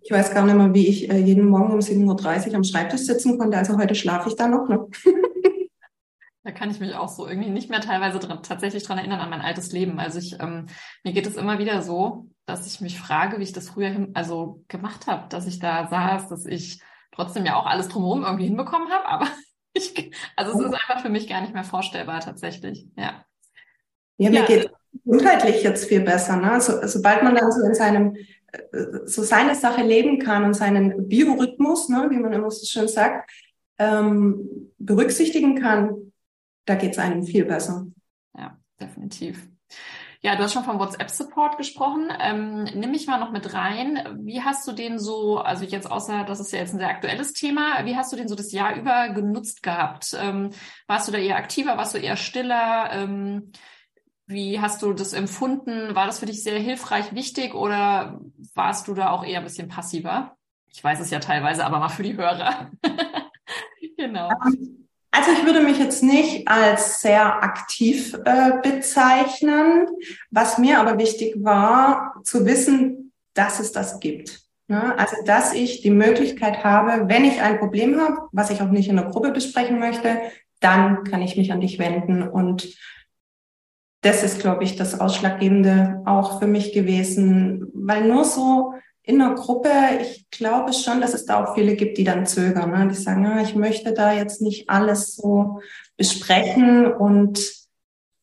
[0.00, 3.02] Ich weiß gar nicht mehr, wie ich äh, jeden Morgen um 7.30 Uhr am Schreibtisch
[3.02, 3.56] sitzen konnte.
[3.56, 4.68] Also heute schlafe ich da noch.
[4.68, 4.88] Ne?
[6.44, 9.30] Da kann ich mich auch so irgendwie nicht mehr teilweise dran, tatsächlich dran erinnern an
[9.30, 10.00] mein altes Leben.
[10.00, 10.66] Also ich, ähm,
[11.04, 14.64] mir geht es immer wieder so, dass ich mich frage, wie ich das früher also
[14.66, 18.90] gemacht habe, dass ich da saß, dass ich trotzdem ja auch alles drumherum irgendwie hinbekommen
[18.90, 19.28] habe, aber
[19.74, 23.24] ich, also es ist einfach für mich gar nicht mehr vorstellbar tatsächlich, ja.
[24.18, 24.46] Ja, mir ja.
[24.46, 24.70] geht
[25.04, 26.60] gesundheitlich jetzt viel besser, ne?
[26.60, 28.14] So, sobald man dann so in seinem,
[28.52, 28.66] äh,
[29.04, 33.30] so seine Sache leben kann und seinen Biorhythmus, ne, wie man immer so schön sagt,
[33.78, 36.12] ähm, berücksichtigen kann,
[36.66, 37.86] da geht es einem viel besser.
[38.36, 39.48] Ja, definitiv.
[40.24, 42.08] Ja, du hast schon vom WhatsApp-Support gesprochen.
[42.20, 44.20] Ähm, nimm mich mal noch mit rein.
[44.22, 47.32] Wie hast du den so, also jetzt außer, das ist ja jetzt ein sehr aktuelles
[47.32, 50.16] Thema, wie hast du den so das Jahr über genutzt gehabt?
[50.16, 50.50] Ähm,
[50.86, 52.90] warst du da eher aktiver, warst du eher stiller?
[52.92, 53.50] Ähm,
[54.26, 55.96] wie hast du das empfunden?
[55.96, 58.20] War das für dich sehr hilfreich, wichtig oder
[58.54, 60.36] warst du da auch eher ein bisschen passiver?
[60.68, 62.70] Ich weiß es ja teilweise, aber mal für die Hörer.
[63.96, 64.30] genau.
[65.14, 69.86] Also ich würde mich jetzt nicht als sehr aktiv äh, bezeichnen.
[70.30, 74.40] Was mir aber wichtig war, zu wissen, dass es das gibt.
[74.68, 74.98] Ne?
[74.98, 78.88] Also dass ich die Möglichkeit habe, wenn ich ein Problem habe, was ich auch nicht
[78.88, 80.18] in der Gruppe besprechen möchte,
[80.60, 82.22] dann kann ich mich an dich wenden.
[82.22, 82.74] Und
[84.00, 88.72] das ist, glaube ich, das Ausschlaggebende auch für mich gewesen, weil nur so
[89.04, 92.70] in einer Gruppe, ich glaube schon, dass es da auch viele gibt, die dann zögern,
[92.70, 92.88] ne?
[92.88, 95.60] die sagen, ah, ich möchte da jetzt nicht alles so
[95.96, 97.40] besprechen und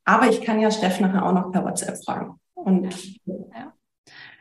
[0.05, 2.39] aber ich kann ja Steff nachher auch noch per WhatsApp fragen.
[2.55, 3.73] Und ja.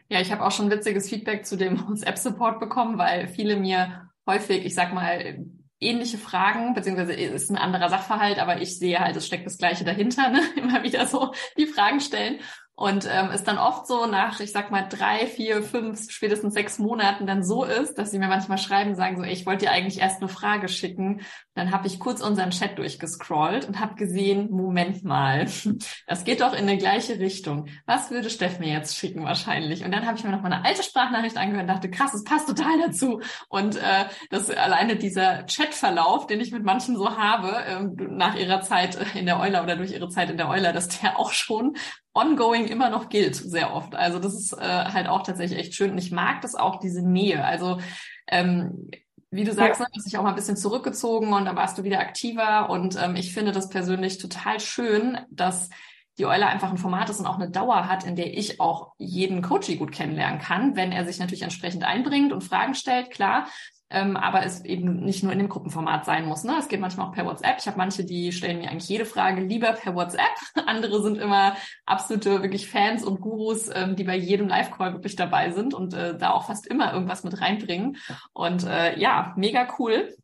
[0.09, 0.21] ja.
[0.21, 4.75] ich habe auch schon witziges Feedback zu dem WhatsApp-Support bekommen, weil viele mir häufig, ich
[4.75, 5.45] sag mal,
[5.81, 9.85] ähnliche Fragen, beziehungsweise ist ein anderer Sachverhalt, aber ich sehe halt, es steckt das Gleiche
[9.85, 10.41] dahinter, ne?
[10.57, 12.39] immer wieder so die Fragen stellen.
[12.79, 16.79] Und ähm, es dann oft so nach, ich sag mal, drei, vier, fünf, spätestens sechs
[16.79, 19.73] Monaten dann so ist, dass sie mir manchmal schreiben, sagen so, ey, ich wollte dir
[19.73, 21.23] eigentlich erst eine Frage schicken.
[21.55, 25.49] Dann habe ich kurz unseren Chat durchgescrollt und habe gesehen, Moment mal,
[26.07, 27.67] das geht doch in eine gleiche Richtung.
[27.85, 29.85] Was würde Steff mir jetzt schicken wahrscheinlich?
[29.85, 32.23] Und dann habe ich mir noch mal eine alte Sprachnachricht angehört und dachte, krass, es
[32.23, 33.21] passt total dazu.
[33.49, 38.61] Und äh, das alleine dieser Chatverlauf, den ich mit manchen so habe, äh, nach ihrer
[38.61, 41.75] Zeit in der Euler oder durch ihre Zeit in der Euler, dass der auch schon
[42.19, 43.95] ongoing immer noch gilt, sehr oft.
[43.95, 45.93] Also das ist äh, halt auch tatsächlich echt schön.
[45.93, 47.45] Und ich mag das auch, diese Nähe.
[47.45, 47.79] Also
[48.27, 48.91] ähm,
[49.31, 49.87] wie du sagst, ja.
[49.87, 52.71] ne, hast dich auch mal ein bisschen zurückgezogen und dann warst du wieder aktiver.
[52.71, 55.71] Und ähm, ich finde das persönlich total schön, dass
[56.19, 58.93] die Eule einfach ein Format ist und auch eine Dauer hat, in der ich auch
[58.99, 63.47] jeden Coachy gut kennenlernen kann, wenn er sich natürlich entsprechend einbringt und Fragen stellt, klar
[63.91, 66.45] ähm, aber es eben nicht nur in dem Gruppenformat sein muss.
[66.45, 66.57] Ne?
[66.59, 67.57] Es geht manchmal auch per WhatsApp.
[67.59, 70.37] Ich habe manche, die stellen mir eigentlich jede Frage lieber per WhatsApp.
[70.67, 75.51] Andere sind immer absolute wirklich Fans und Gurus, ähm, die bei jedem Live-Call wirklich dabei
[75.51, 77.97] sind und äh, da auch fast immer irgendwas mit reinbringen.
[78.33, 80.15] Und äh, ja, mega cool.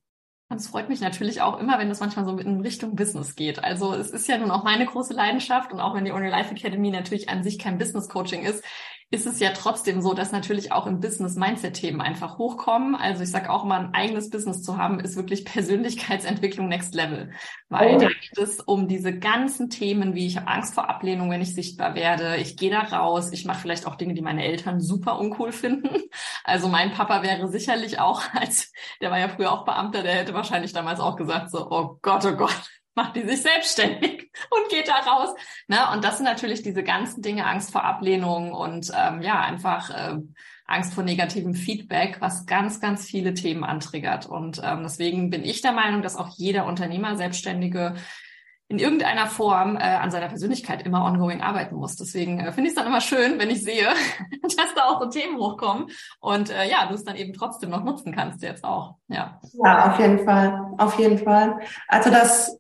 [0.50, 3.64] Und es freut mich natürlich auch immer, wenn das manchmal so in Richtung Business geht.
[3.64, 6.52] Also es ist ja nun auch meine große Leidenschaft und auch wenn die Only Life
[6.54, 8.62] Academy natürlich an sich kein Business Coaching ist,
[9.14, 12.96] ist es ja trotzdem so, dass natürlich auch im Business Mindset-Themen einfach hochkommen.
[12.96, 17.30] Also ich sage auch mal, ein eigenes Business zu haben, ist wirklich Persönlichkeitsentwicklung Next Level.
[17.68, 17.98] Weil oh.
[18.00, 21.54] da geht es um diese ganzen Themen, wie ich habe Angst vor Ablehnung, wenn ich
[21.54, 25.18] sichtbar werde, ich gehe da raus, ich mache vielleicht auch Dinge, die meine Eltern super
[25.18, 25.88] uncool finden.
[26.46, 30.34] Also mein Papa wäre sicherlich auch, als der war ja früher auch Beamter, der hätte
[30.34, 34.88] wahrscheinlich damals auch gesagt, so, oh Gott, oh Gott, macht die sich selbstständig und geht
[34.88, 35.34] da raus.
[35.68, 35.78] Ne?
[35.92, 40.18] Und das sind natürlich diese ganzen Dinge, Angst vor Ablehnung und ähm, ja, einfach äh,
[40.66, 44.26] Angst vor negativem Feedback, was ganz, ganz viele Themen antriggert.
[44.26, 47.94] Und ähm, deswegen bin ich der Meinung, dass auch jeder Unternehmer, Selbstständige
[48.68, 51.96] in irgendeiner Form äh, an seiner Persönlichkeit immer ongoing arbeiten muss.
[51.96, 53.88] Deswegen äh, finde ich es dann immer schön, wenn ich sehe,
[54.42, 57.84] dass da auch so Themen hochkommen und äh, ja, du es dann eben trotzdem noch
[57.84, 58.96] nutzen kannst jetzt auch.
[59.08, 59.38] Ja.
[59.62, 61.60] ja, auf jeden Fall, auf jeden Fall.
[61.88, 62.58] Also das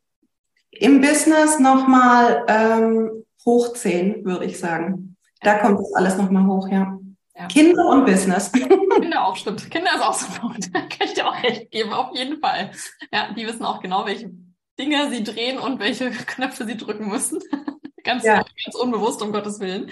[0.80, 5.16] im Business nochmal ähm, hochziehen, würde ich sagen.
[5.40, 6.98] Da kommt das alles nochmal hoch, ja.
[7.36, 7.46] ja.
[7.46, 8.50] Kinder und Business.
[9.00, 9.70] Kinder auch, stimmt.
[9.70, 10.70] Kinder ist auch so ein Punkt.
[10.72, 12.70] Da kann ich dir auch recht geben, auf jeden Fall.
[13.12, 14.30] Ja, die wissen auch genau, welche
[14.78, 17.40] Dinge sie drehen und welche Knöpfe sie drücken müssen.
[18.02, 18.36] ganz, ja.
[18.36, 19.90] ganz unbewusst, um Gottes Willen.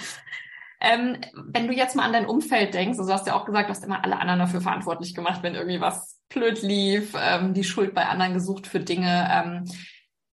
[0.80, 3.68] Ähm, wenn du jetzt mal an dein Umfeld denkst, also du hast ja auch gesagt,
[3.68, 7.62] du hast immer alle anderen dafür verantwortlich gemacht, wenn irgendwie was blöd lief, ähm, die
[7.62, 9.28] Schuld bei anderen gesucht für Dinge.
[9.30, 9.64] Ähm,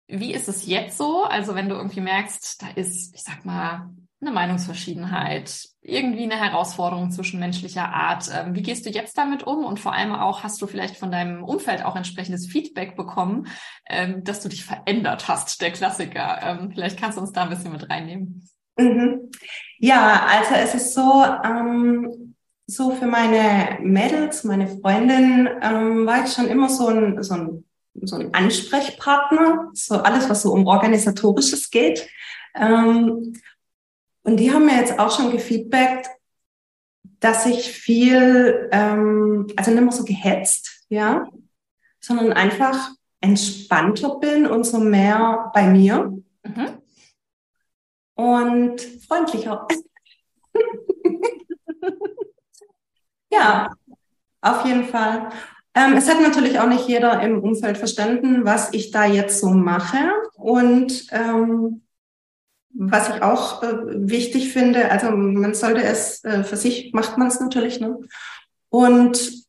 [0.09, 1.25] wie ist es jetzt so?
[1.25, 3.91] Also wenn du irgendwie merkst, da ist, ich sag mal,
[4.21, 8.31] eine Meinungsverschiedenheit, irgendwie eine Herausforderung zwischenmenschlicher Art.
[8.35, 9.65] Ähm, wie gehst du jetzt damit um?
[9.65, 13.47] Und vor allem auch, hast du vielleicht von deinem Umfeld auch entsprechendes Feedback bekommen,
[13.89, 16.41] ähm, dass du dich verändert hast, der Klassiker.
[16.43, 18.49] Ähm, vielleicht kannst du uns da ein bisschen mit reinnehmen.
[18.79, 19.31] Mhm.
[19.79, 22.35] Ja, also es ist so, ähm,
[22.67, 27.66] so für meine Mädels, meine Freundin, ähm, war ich schon immer so ein, so ein
[28.03, 32.09] so ein Ansprechpartner, so alles, was so um Organisatorisches geht.
[32.55, 33.41] Ähm,
[34.23, 36.09] und die haben mir jetzt auch schon gefeedbackt,
[37.21, 41.29] dass ich viel, ähm, also nicht mehr so gehetzt, ja,
[42.01, 46.13] sondern einfach entspannter bin und so mehr bei mir.
[46.43, 46.83] Mhm.
[48.15, 49.67] Und freundlicher.
[53.31, 53.71] ja,
[54.41, 55.31] auf jeden Fall.
[55.77, 59.51] Ähm, es hat natürlich auch nicht jeder im Umfeld verstanden, was ich da jetzt so
[59.51, 59.99] mache.
[60.35, 61.83] Und ähm,
[62.73, 63.77] was ich auch äh,
[64.09, 67.79] wichtig finde, also man sollte es, äh, für sich macht man es natürlich.
[67.79, 67.99] Ne?
[68.71, 69.47] Und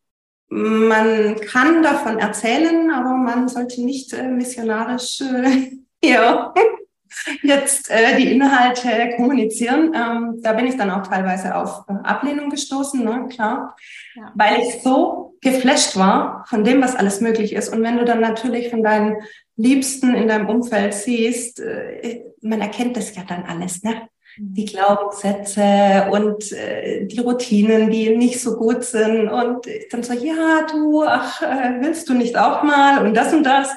[0.50, 5.72] man kann davon erzählen, aber man sollte nicht äh, missionarisch äh,
[6.04, 6.54] ja,
[7.44, 9.94] jetzt äh, die Inhalte kommunizieren.
[9.94, 13.28] Ähm, da bin ich dann auch teilweise auf äh, Ablehnung gestoßen, ne?
[13.30, 13.76] klar,
[14.16, 14.32] ja.
[14.36, 17.70] weil ich so geflasht war von dem, was alles möglich ist.
[17.70, 19.18] Und wenn du dann natürlich von deinen
[19.56, 24.08] Liebsten in deinem Umfeld siehst, äh, man erkennt das ja dann alles, ne?
[24.38, 24.54] Mhm.
[24.54, 29.30] Die Glaubenssätze und äh, die Routinen, die nicht so gut sind.
[29.30, 33.06] Und dann so, ja, du, ach, äh, willst du nicht auch mal?
[33.06, 33.70] Und das und das.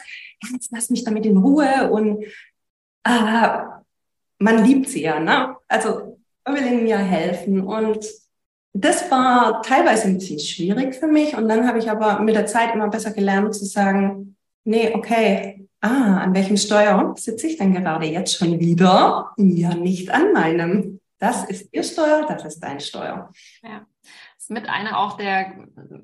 [0.53, 1.91] Jetzt lass mich damit in Ruhe.
[1.91, 2.25] Und
[3.05, 3.49] äh,
[4.39, 5.57] man liebt sie ja, ne?
[5.69, 7.61] Also, man will ihnen ja helfen.
[7.61, 8.07] Und
[8.73, 11.37] das war teilweise ein bisschen schwierig für mich.
[11.37, 15.69] Und dann habe ich aber mit der Zeit immer besser gelernt zu sagen, nee, okay,
[15.81, 19.33] ah, an welchem Steuer sitze ich denn gerade jetzt schon wieder?
[19.37, 21.01] Ja, nicht an meinem.
[21.19, 23.31] Das ist Ihr Steuer, das ist dein Steuer.
[23.63, 23.87] Ja
[24.41, 25.53] ist mit einer auch der,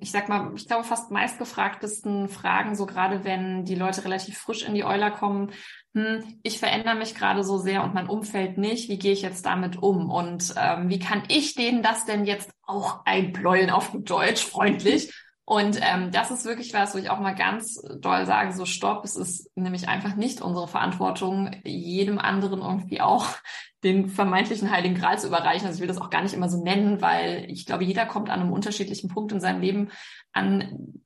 [0.01, 4.67] ich sag mal, ich glaube fast meistgefragtesten Fragen, so gerade wenn die Leute relativ frisch
[4.67, 5.51] in die Euler kommen.
[5.97, 8.91] Hm, ich verändere mich gerade so sehr und mein Umfeld nicht.
[8.91, 10.11] Wie gehe ich jetzt damit um?
[10.11, 15.11] Und ähm, wie kann ich denen das denn jetzt auch einbläuen auf Deutsch freundlich?
[15.47, 19.05] Und ähm, das ist wirklich was, wo ich auch mal ganz doll sage, so stopp,
[19.05, 23.29] es ist nämlich einfach nicht unsere Verantwortung, jedem anderen irgendwie auch
[23.83, 25.67] den vermeintlichen Heiligen Gral zu überreichen.
[25.67, 28.29] Also ich will das auch gar nicht immer so nennen, weil ich glaube, jeder kommt
[28.29, 29.89] an einem unterschiedlichen Punkt in seinem Leben
[30.35, 31.01] an,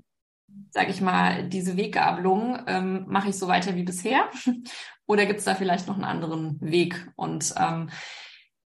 [0.70, 2.58] sage ich mal, diese Weggabelung.
[2.66, 4.28] Ähm, Mache ich so weiter wie bisher?
[5.06, 7.10] Oder gibt es da vielleicht noch einen anderen Weg?
[7.16, 7.90] Und ähm,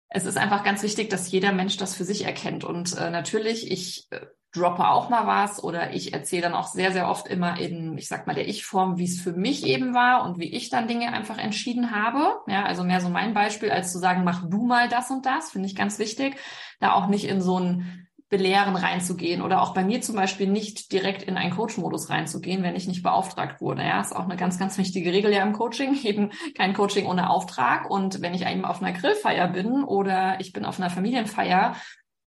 [0.09, 2.63] es ist einfach ganz wichtig, dass jeder Mensch das für sich erkennt.
[2.63, 4.19] Und äh, natürlich, ich äh,
[4.53, 8.07] droppe auch mal was oder ich erzähle dann auch sehr, sehr oft immer in, ich
[8.07, 11.11] sag mal, der Ich-Form, wie es für mich eben war und wie ich dann Dinge
[11.11, 12.39] einfach entschieden habe.
[12.47, 15.49] Ja, also mehr so mein Beispiel, als zu sagen, mach du mal das und das,
[15.49, 16.35] finde ich ganz wichtig,
[16.79, 20.91] da auch nicht in so ein Belehren reinzugehen oder auch bei mir zum Beispiel nicht
[20.91, 23.83] direkt in einen Coach-Modus reinzugehen, wenn ich nicht beauftragt wurde.
[23.83, 27.29] Ja, ist auch eine ganz, ganz wichtige Regel ja im Coaching, eben kein Coaching ohne
[27.29, 27.91] Auftrag.
[27.91, 31.75] Und wenn ich eben auf einer Grillfeier bin oder ich bin auf einer Familienfeier,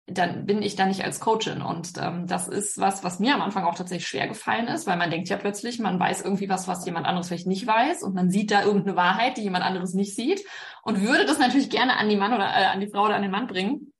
[0.06, 1.62] dann bin ich da nicht als Coachin.
[1.62, 4.98] Und ähm, das ist was, was mir am Anfang auch tatsächlich schwer gefallen ist, weil
[4.98, 8.14] man denkt ja plötzlich, man weiß irgendwie was, was jemand anderes vielleicht nicht weiß und
[8.14, 10.44] man sieht da irgendeine Wahrheit, die jemand anderes nicht sieht
[10.82, 13.22] und würde das natürlich gerne an die Mann oder äh, an die Frau oder an
[13.22, 13.93] den Mann bringen.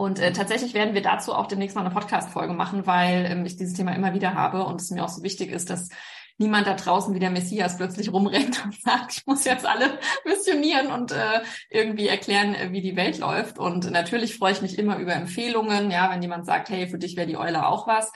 [0.00, 3.56] Und äh, tatsächlich werden wir dazu auch demnächst mal eine Podcast-Folge machen, weil ähm, ich
[3.56, 5.90] dieses Thema immer wieder habe und es mir auch so wichtig ist, dass
[6.38, 10.86] niemand da draußen wie der Messias plötzlich rumrennt und sagt, ich muss jetzt alle missionieren
[10.86, 13.58] und äh, irgendwie erklären, äh, wie die Welt läuft.
[13.58, 17.16] Und natürlich freue ich mich immer über Empfehlungen, ja, wenn jemand sagt, hey, für dich
[17.16, 18.10] wäre die Eule auch was.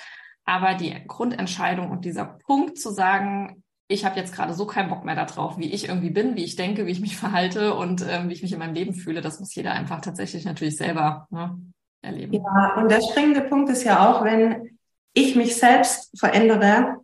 [0.47, 5.05] Aber die Grundentscheidung und dieser Punkt zu sagen, ich habe jetzt gerade so keinen Bock
[5.05, 8.29] mehr darauf, wie ich irgendwie bin, wie ich denke, wie ich mich verhalte und ähm,
[8.29, 11.59] wie ich mich in meinem Leben fühle, das muss jeder einfach tatsächlich natürlich selber ne,
[12.03, 12.33] erleben.
[12.33, 14.79] Ja, und der springende Punkt ist ja auch, wenn
[15.13, 16.97] ich mich selbst verändere,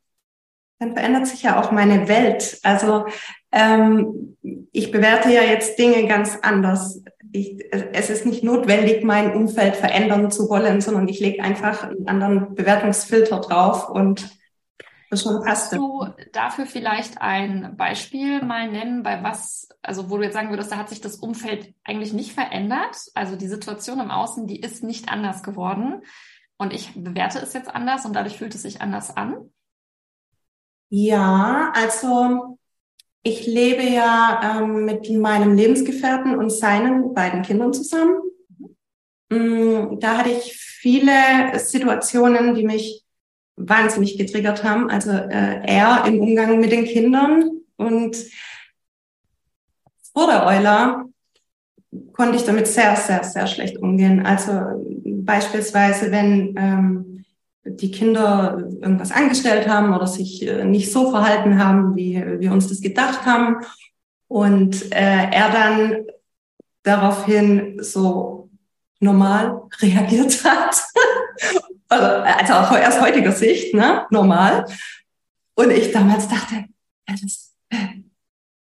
[0.79, 2.59] dann verändert sich ja auch meine Welt.
[2.62, 3.05] Also
[3.53, 4.37] ähm,
[4.73, 7.03] ich bewerte ja jetzt Dinge ganz anders.
[7.33, 12.09] Ich, es ist nicht notwendig, mein Umfeld verändern zu wollen, sondern ich lege einfach einen
[12.09, 14.39] anderen Bewertungsfilter drauf und
[15.11, 15.73] das schon passt.
[15.73, 20.51] Kannst du dafür vielleicht ein Beispiel mal nennen, bei was, also wo du jetzt sagen
[20.51, 22.96] würdest, da hat sich das Umfeld eigentlich nicht verändert?
[23.14, 26.03] Also die Situation im Außen, die ist nicht anders geworden.
[26.57, 29.51] Und ich bewerte es jetzt anders und dadurch fühlt es sich anders an?
[30.90, 32.59] Ja, also
[33.23, 38.20] ich lebe ja ähm, mit meinem Lebensgefährten und seinen beiden Kindern zusammen.
[39.29, 39.99] Mhm.
[40.01, 42.99] Da hatte ich viele Situationen, die mich
[43.68, 44.90] wahnsinnig getriggert haben.
[44.90, 48.16] Also äh, er im Umgang mit den Kindern und
[50.12, 51.05] vor der Euler
[52.12, 54.25] konnte ich damit sehr, sehr, sehr schlecht umgehen.
[54.25, 54.53] Also
[55.05, 57.25] beispielsweise, wenn ähm,
[57.64, 62.68] die Kinder irgendwas angestellt haben oder sich äh, nicht so verhalten haben, wie wir uns
[62.68, 63.57] das gedacht haben.
[64.29, 66.07] Und äh, er dann
[66.83, 68.51] daraufhin so
[69.01, 70.77] normal reagiert hat.
[71.90, 74.07] Also, also auch aus heutiger Sicht, ne?
[74.11, 74.64] normal.
[75.55, 76.55] Und ich damals dachte,
[77.09, 77.76] ja, das äh,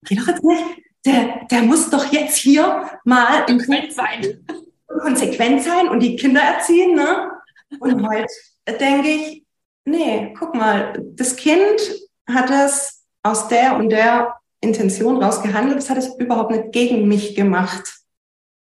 [0.05, 0.65] geht doch jetzt nicht.
[1.05, 4.47] Der, der muss doch jetzt hier mal konsequent sein.
[4.87, 6.95] konsequent sein und die Kinder erziehen.
[6.95, 7.31] Ne?
[7.81, 8.33] Und heute
[8.81, 9.45] denke ich,
[9.85, 11.81] nee, guck mal, das Kind
[12.29, 17.09] hat es aus der und der Intention raus gehandelt, das hat es überhaupt nicht gegen
[17.09, 18.05] mich gemacht.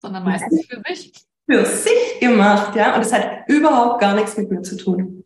[0.02, 1.27] Sondern meistens für mich.
[1.50, 2.96] Für sich gemacht, ja.
[2.96, 5.24] Und es hat überhaupt gar nichts mit mir zu tun.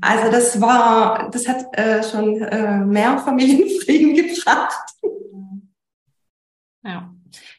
[0.00, 4.94] Also das war, das hat äh, schon äh, mehr Familienfrieden gebracht.
[6.82, 7.12] Ja.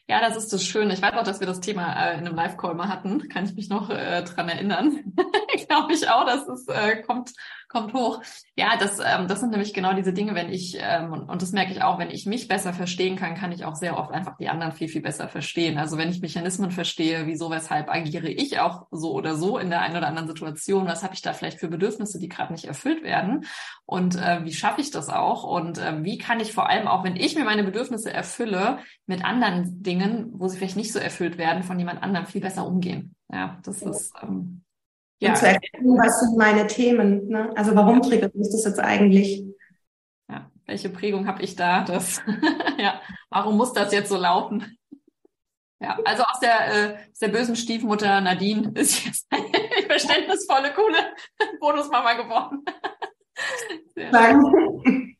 [0.08, 0.92] Ja, das ist das Schöne.
[0.92, 3.28] Ich weiß auch, dass wir das Thema äh, in einem Live-Call mal hatten.
[3.28, 5.14] Kann ich mich noch äh, dran erinnern.
[5.68, 7.32] Glaube ich auch, dass es äh, kommt,
[7.70, 8.20] kommt hoch.
[8.56, 11.52] Ja, das, ähm, das sind nämlich genau diese Dinge, wenn ich, ähm, und, und das
[11.52, 14.36] merke ich auch, wenn ich mich besser verstehen kann, kann ich auch sehr oft einfach
[14.36, 15.78] die anderen viel, viel besser verstehen.
[15.78, 19.82] Also wenn ich Mechanismen verstehe, wieso, weshalb agiere ich auch so oder so in der
[19.82, 23.04] einen oder anderen Situation, was habe ich da vielleicht für Bedürfnisse, die gerade nicht erfüllt
[23.04, 23.46] werden
[23.86, 27.04] und äh, wie schaffe ich das auch und äh, wie kann ich vor allem auch,
[27.04, 31.38] wenn ich mir meine Bedürfnisse erfülle, mit anderen Dingen, wo sie vielleicht nicht so erfüllt
[31.38, 33.14] werden, von jemand anderem viel besser umgehen.
[33.32, 34.62] Ja, das ist ähm,
[35.20, 35.30] ja.
[35.30, 37.28] Und zu erkennen, was sind meine Themen.
[37.28, 37.52] Ne?
[37.54, 39.44] Also warum triggert mich das jetzt eigentlich?
[40.28, 41.84] Ja, welche Prägung habe ich da?
[41.84, 42.22] Das,
[42.78, 44.78] ja, warum muss das jetzt so laufen?
[45.82, 49.26] Ja, also aus der, äh, aus der bösen Stiefmutter Nadine ist jetzt
[49.86, 51.14] verständnisvolle, coole
[51.58, 52.64] Bonusmama geworden.
[53.94, 54.50] Sehr Danke.
[54.84, 55.16] schön.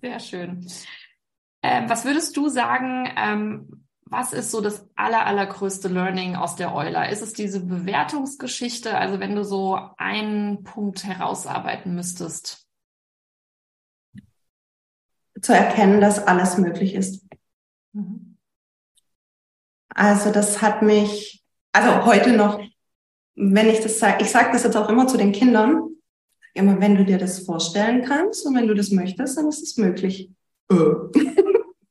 [0.00, 0.66] Sehr schön.
[1.62, 3.83] Ähm, was würdest du sagen, ähm,
[4.14, 7.08] was ist so das aller, allergrößte Learning aus der Euler?
[7.08, 8.96] Ist es diese Bewertungsgeschichte?
[8.96, 12.64] Also wenn du so einen Punkt herausarbeiten müsstest?
[15.40, 17.26] Zu erkennen, dass alles möglich ist.
[17.92, 18.36] Mhm.
[19.88, 22.60] Also das hat mich, also heute noch,
[23.34, 25.88] wenn ich das sage, ich sage das jetzt auch immer zu den Kindern,
[26.54, 29.76] immer wenn du dir das vorstellen kannst und wenn du das möchtest, dann ist es
[29.76, 30.30] möglich.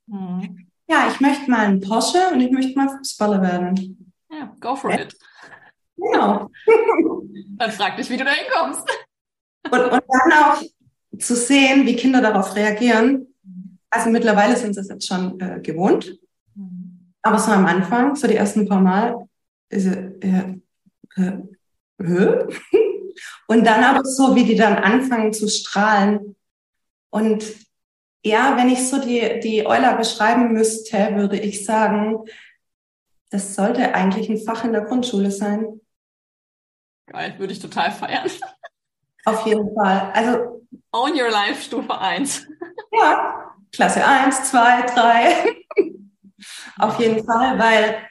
[0.07, 0.62] Mhm.
[0.93, 4.13] Ja, ich möchte mal einen Porsche und ich möchte mal Fußballer werden.
[4.29, 5.17] Ja, go for it.
[5.97, 6.51] Genau.
[7.57, 8.87] Dann frag dich, wie du da hinkommst.
[9.71, 10.61] Und, und dann auch
[11.17, 13.33] zu sehen, wie Kinder darauf reagieren.
[13.89, 16.15] Also mittlerweile sind sie es jetzt schon äh, gewohnt.
[17.23, 19.27] Aber so am Anfang, so die ersten paar Mal,
[19.69, 20.59] ist, äh,
[21.17, 21.39] äh,
[21.97, 22.47] äh,
[23.47, 26.35] und dann aber so, wie die dann anfangen zu strahlen.
[27.09, 27.43] Und
[28.23, 32.25] ja, wenn ich so die, die Euler beschreiben müsste, würde ich sagen,
[33.29, 35.81] das sollte eigentlich ein Fach in der Grundschule sein.
[37.07, 38.29] Geil, würde ich total feiern.
[39.25, 40.11] Auf jeden Fall.
[40.13, 42.47] Also, Own Your Life Stufe 1.
[42.91, 45.55] ja, Klasse 1, 2, 3.
[46.77, 48.07] Auf jeden Fall, weil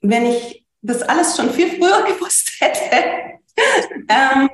[0.00, 3.38] wenn ich das alles schon viel früher gewusst hätte,
[4.08, 4.50] ähm,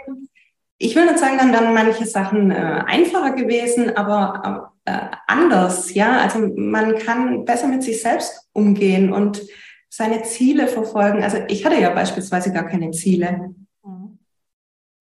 [0.79, 6.19] ich will nicht sagen, dann wären manche Sachen äh, einfacher gewesen, aber äh, anders, ja.
[6.19, 9.43] Also man kann besser mit sich selbst umgehen und
[9.89, 11.25] seine Ziele verfolgen.
[11.25, 13.55] Also ich hatte ja beispielsweise gar keine Ziele.
[13.83, 14.19] Mhm.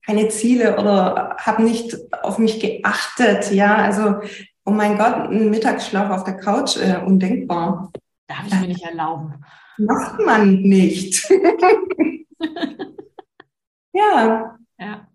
[0.04, 3.76] Keine Ziele oder habe nicht auf mich geachtet, ja.
[3.76, 4.22] Also,
[4.66, 7.92] oh mein Gott, ein Mittagsschlaf auf der Couch, äh, undenkbar.
[8.28, 9.46] Darf ich mir nicht erlauben.
[9.78, 11.30] Macht man nicht.
[13.94, 14.58] ja.
[14.80, 15.08] Ja,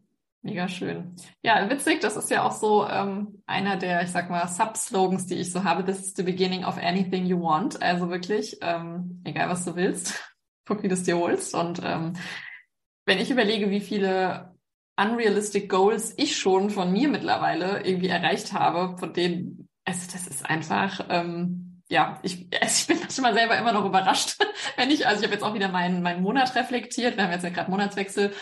[0.43, 1.15] mega schön.
[1.43, 5.37] Ja, witzig, das ist ja auch so ähm, einer der, ich sag mal, Sub-Slogans, die
[5.37, 5.85] ich so habe.
[5.85, 7.81] This is the beginning of anything you want.
[7.83, 10.23] Also wirklich, ähm, egal was du willst,
[10.67, 11.55] guck, wie du es dir holst.
[11.55, 12.15] Und ähm,
[13.07, 14.53] wenn ich überlege, wie viele
[14.97, 20.45] unrealistic Goals ich schon von mir mittlerweile irgendwie erreicht habe, von denen, also das ist
[20.45, 24.39] einfach, ähm, ja, ich, also ich bin manchmal selber immer noch überrascht,
[24.77, 27.45] wenn ich, also ich habe jetzt auch wieder meinen, meinen Monat reflektiert, wir haben jetzt
[27.45, 28.33] ja gerade Monatswechsel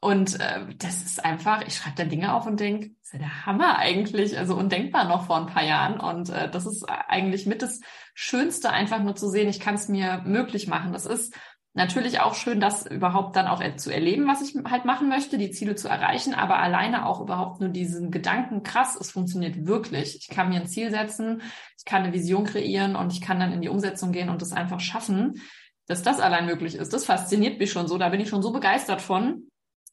[0.00, 3.46] und äh, das ist einfach, ich schreibe da Dinge auf und denke, ist ja der
[3.46, 5.98] Hammer eigentlich, also undenkbar noch vor ein paar Jahren.
[5.98, 7.80] Und äh, das ist eigentlich mit das
[8.14, 10.92] Schönste, einfach nur zu sehen, ich kann es mir möglich machen.
[10.92, 11.34] Das ist
[11.74, 15.50] natürlich auch schön, das überhaupt dann auch zu erleben, was ich halt machen möchte, die
[15.50, 20.16] Ziele zu erreichen, aber alleine auch überhaupt nur diesen Gedanken, krass, es funktioniert wirklich.
[20.16, 21.42] Ich kann mir ein Ziel setzen,
[21.76, 24.52] ich kann eine Vision kreieren und ich kann dann in die Umsetzung gehen und das
[24.52, 25.42] einfach schaffen.
[25.86, 27.98] Dass das allein möglich ist, das fasziniert mich schon so.
[27.98, 29.48] Da bin ich schon so begeistert von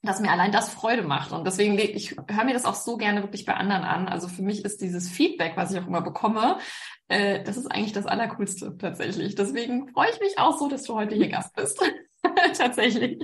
[0.06, 1.32] dass mir allein das Freude macht.
[1.32, 4.08] Und deswegen, ich höre mir das auch so gerne wirklich bei anderen an.
[4.08, 6.58] Also für mich ist dieses Feedback, was ich auch immer bekomme,
[7.08, 9.36] äh, das ist eigentlich das Allercoolste tatsächlich.
[9.36, 11.80] Deswegen freue ich mich auch so, dass du heute hier Gast bist.
[12.58, 13.20] tatsächlich.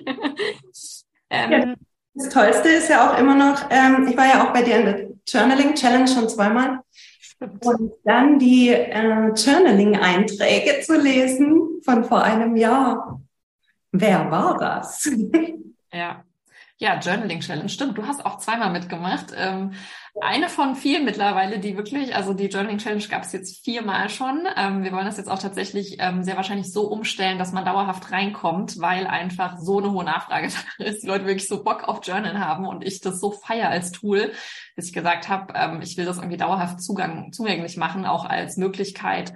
[1.29, 1.75] ähm, ja,
[2.13, 4.85] das Tollste ist ja auch immer noch, ähm, ich war ja auch bei dir in
[4.85, 6.81] der Journaling Challenge schon zweimal.
[7.39, 13.19] Und dann die äh, Journaling-Einträge zu lesen von vor einem Jahr.
[13.91, 15.09] Wer war das?
[15.91, 16.23] Ja,
[16.81, 17.95] ja, Journaling Challenge, stimmt.
[17.95, 19.27] Du hast auch zweimal mitgemacht.
[19.37, 19.73] Ähm,
[20.19, 24.47] eine von vielen mittlerweile, die wirklich, also die Journaling Challenge gab es jetzt viermal schon.
[24.57, 28.11] Ähm, wir wollen das jetzt auch tatsächlich ähm, sehr wahrscheinlich so umstellen, dass man dauerhaft
[28.11, 30.47] reinkommt, weil einfach so eine hohe Nachfrage
[30.79, 33.69] da ist, die Leute wirklich so Bock auf Journal haben und ich das so feier
[33.69, 34.31] als Tool,
[34.75, 38.57] dass ich gesagt habe, ähm, ich will das irgendwie dauerhaft Zugang, zugänglich machen, auch als
[38.57, 39.33] Möglichkeit,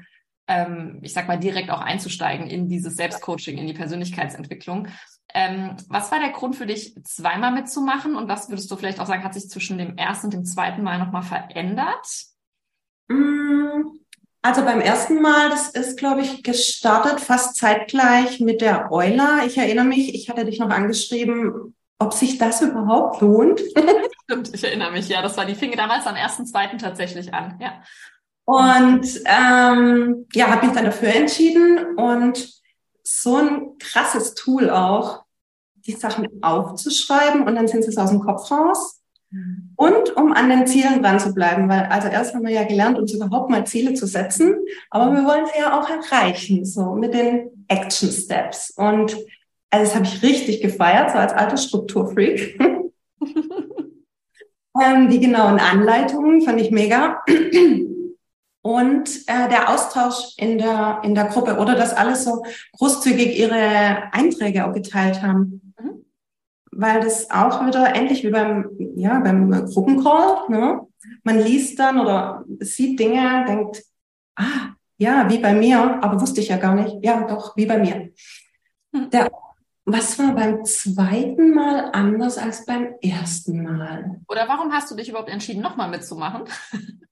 [0.47, 4.87] ähm, ich sag mal, direkt auch einzusteigen in dieses Selbstcoaching, in die Persönlichkeitsentwicklung.
[5.33, 8.15] Ähm, was war der Grund für dich, zweimal mitzumachen?
[8.15, 10.83] Und was würdest du vielleicht auch sagen, hat sich zwischen dem ersten und dem zweiten
[10.83, 12.07] Mal nochmal verändert?
[13.07, 13.81] Mm,
[14.41, 19.39] also beim ersten Mal, das ist, glaube ich, gestartet fast zeitgleich mit der Euler.
[19.45, 23.59] Ich erinnere mich, ich hatte dich noch angeschrieben, ob sich das überhaupt lohnt.
[24.23, 25.21] Stimmt, ich erinnere mich, ja.
[25.21, 27.81] Das war die Finge damals am ersten, zweiten tatsächlich an, ja.
[28.45, 32.47] Und ähm, ja, habe mich dann dafür entschieden und
[33.05, 35.23] so ein krasses Tool auch,
[35.85, 39.01] die Sachen aufzuschreiben und dann sind sie es aus dem Kopf raus.
[39.29, 39.73] Mhm.
[39.75, 42.97] Und um an den Zielen dran zu bleiben, weil also erst haben wir ja gelernt,
[42.97, 44.55] uns überhaupt mal Ziele zu setzen,
[44.89, 48.71] aber wir wollen sie ja auch erreichen, so mit den Action Steps.
[48.71, 49.15] Und
[49.69, 52.59] also das habe ich richtig gefeiert, so als alter Strukturfreak.
[54.83, 57.21] ähm, die genauen Anleitungen fand ich mega.
[58.65, 62.43] Und äh, der Austausch in der, in der Gruppe oder dass alle so
[62.75, 65.61] großzügig ihre Einträge auch geteilt haben.
[66.71, 70.81] weil das auch wieder endlich wie beim, ja, beim Gruppencall, ne?
[71.23, 73.83] Man liest dann oder sieht Dinge, denkt,
[74.35, 76.97] ah, ja, wie bei mir, aber wusste ich ja gar nicht.
[77.03, 78.09] Ja, doch, wie bei mir.
[78.95, 79.11] Hm.
[79.11, 79.31] Der,
[79.85, 84.21] was war beim zweiten Mal anders als beim ersten Mal?
[84.27, 86.45] Oder warum hast du dich überhaupt entschieden, nochmal mitzumachen?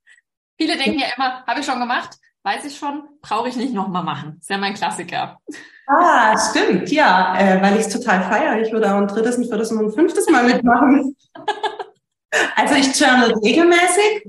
[0.57, 4.03] Viele denken ja, immer, habe ich schon gemacht, weiß ich schon, brauche ich nicht nochmal
[4.03, 4.37] machen.
[4.39, 5.39] Ist ja mein Klassiker.
[5.87, 8.61] Ah, stimmt, ja, äh, weil ich es total feiere.
[8.61, 11.15] Ich würde auch ein drittes, ein viertes und ein fünftes Mal mitmachen.
[12.55, 14.27] also ich journal regelmäßig,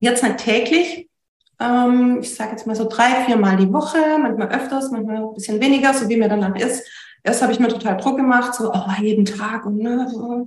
[0.00, 1.08] jetzt nicht täglich.
[1.58, 5.34] Ähm, ich sage jetzt mal so drei, vier Mal die Woche, manchmal öfters, manchmal ein
[5.34, 6.88] bisschen weniger, so wie mir danach ist.
[7.22, 10.46] Erst habe ich mir total Druck gemacht, so oh, jeden Tag und ne, so.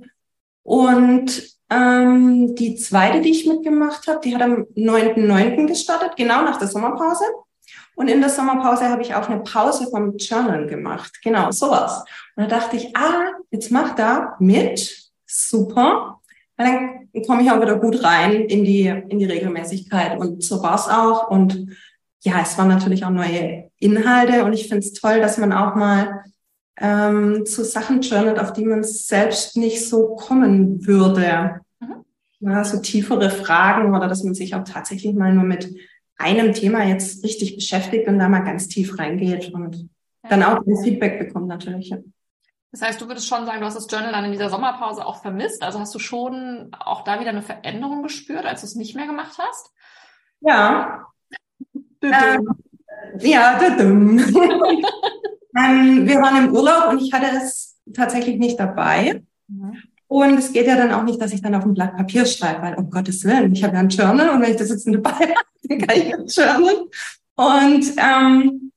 [0.64, 5.66] Und ähm, die zweite, die ich mitgemacht habe, die hat am 9.9.
[5.66, 7.24] gestartet, genau nach der Sommerpause.
[7.96, 11.20] Und in der Sommerpause habe ich auch eine Pause vom Journal gemacht.
[11.22, 12.04] Genau, sowas.
[12.34, 15.12] Und da dachte ich, ah, jetzt mach da mit.
[15.26, 16.20] Super.
[16.56, 16.66] Weil
[17.12, 20.18] dann komme ich auch wieder gut rein in die, in die Regelmäßigkeit.
[20.18, 21.30] Und so war es auch.
[21.30, 21.76] Und
[22.22, 24.44] ja, es waren natürlich auch neue Inhalte.
[24.44, 26.24] Und ich finde es toll, dass man auch mal
[26.76, 31.60] ähm, zu Sachen journalt, auf die man selbst nicht so kommen würde.
[31.80, 32.04] Mhm.
[32.40, 35.74] Ja, so tiefere Fragen oder dass man sich auch tatsächlich mal nur mit
[36.16, 39.88] einem Thema jetzt richtig beschäftigt und da mal ganz tief reingeht und
[40.22, 40.30] ja.
[40.30, 41.90] dann auch ein Feedback bekommt natürlich.
[41.90, 41.98] Ja.
[42.72, 45.22] Das heißt, du würdest schon sagen, du hast das Journal dann in dieser Sommerpause auch
[45.22, 45.62] vermisst.
[45.62, 49.06] Also hast du schon auch da wieder eine Veränderung gespürt, als du es nicht mehr
[49.06, 49.70] gemacht hast?
[50.40, 51.06] Ja.
[52.02, 52.48] ähm,
[53.20, 53.60] ja,
[55.56, 59.22] ähm, wir waren im Urlaub und ich hatte es tatsächlich nicht dabei.
[59.48, 59.76] Mhm.
[60.06, 62.62] Und es geht ja dann auch nicht, dass ich dann auf ein Blatt Papier schreibe,
[62.62, 65.10] weil um Gottes Willen, ich habe ja ein Journal und wenn ich das jetzt dabei
[65.10, 65.34] habe,
[65.64, 66.86] dann kann ich ein Journal.
[67.36, 68.72] Und ähm,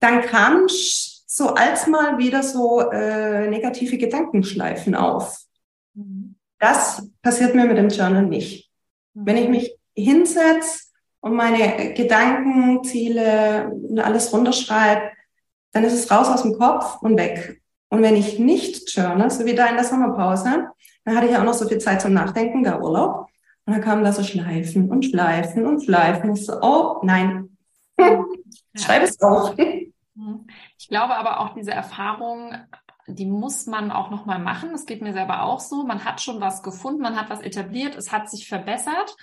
[0.00, 5.44] dann kam so als mal wieder so äh, negative Gedankenschleifen auf.
[5.94, 6.36] Mhm.
[6.58, 8.70] Das passiert mir mit dem Journal nicht.
[9.14, 9.26] Mhm.
[9.26, 10.86] Wenn ich mich hinsetze
[11.20, 15.15] und meine Gedanken, Ziele und alles runterschreibe,
[15.76, 17.60] dann ist es raus aus dem Kopf und weg.
[17.90, 20.70] Und wenn ich nicht journal, so wie da in der Sommerpause,
[21.04, 23.28] dann hatte ich auch noch so viel Zeit zum Nachdenken, der Urlaub.
[23.66, 26.34] Und dann kamen da so Schleifen und Schleifen und Schleifen.
[26.34, 27.58] Ich so, oh nein,
[28.74, 29.54] schreib es auf.
[30.78, 32.54] Ich glaube aber auch diese Erfahrung,
[33.06, 34.70] die muss man auch nochmal machen.
[34.72, 35.84] Das geht mir selber auch so.
[35.84, 39.14] Man hat schon was gefunden, man hat was etabliert, es hat sich verbessert.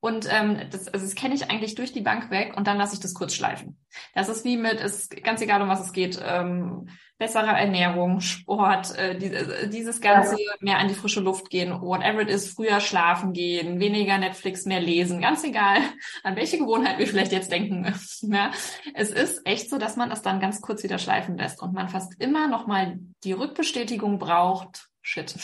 [0.00, 2.94] Und ähm, das, also das kenne ich eigentlich durch die Bank weg und dann lasse
[2.94, 3.78] ich das kurz schleifen.
[4.14, 6.88] Das ist wie mit, ist ganz egal, um was es geht, ähm,
[7.18, 10.52] bessere Ernährung, Sport, äh, die, äh, dieses ganze ja.
[10.60, 14.80] mehr an die frische Luft gehen, whatever it is, früher schlafen gehen, weniger Netflix, mehr
[14.80, 15.78] lesen, ganz egal,
[16.22, 17.92] an welche Gewohnheit wir vielleicht jetzt denken.
[18.22, 18.52] ja.
[18.94, 21.88] Es ist echt so, dass man das dann ganz kurz wieder schleifen lässt und man
[21.88, 25.34] fast immer nochmal die Rückbestätigung braucht, shit,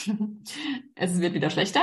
[0.94, 1.82] es wird wieder schlechter,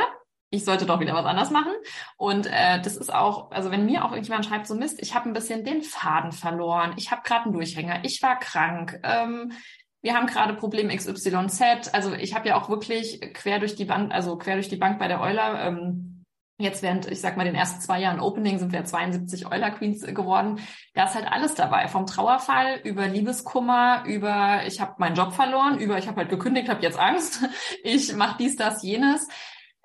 [0.52, 1.72] ich sollte doch wieder was anders machen.
[2.18, 5.30] Und äh, das ist auch, also wenn mir auch irgendjemand schreibt, so Mist, ich habe
[5.30, 9.54] ein bisschen den Faden verloren, ich habe gerade einen Durchhänger, ich war krank, ähm,
[10.02, 11.94] wir haben gerade Problem XYZ.
[11.94, 15.00] Also ich habe ja auch wirklich quer durch die Bank, also quer durch die Bank
[15.00, 16.26] bei der Euler, ähm,
[16.58, 20.02] jetzt während, ich sag mal, den ersten zwei Jahren Opening sind wir 72 Euler Queens
[20.02, 20.60] geworden.
[20.96, 21.88] Da ist halt alles dabei.
[21.88, 26.68] Vom Trauerfall über Liebeskummer, über ich habe meinen Job verloren, über ich habe halt gekündigt,
[26.68, 27.44] habe jetzt Angst,
[27.84, 29.28] ich mache dies, das, jenes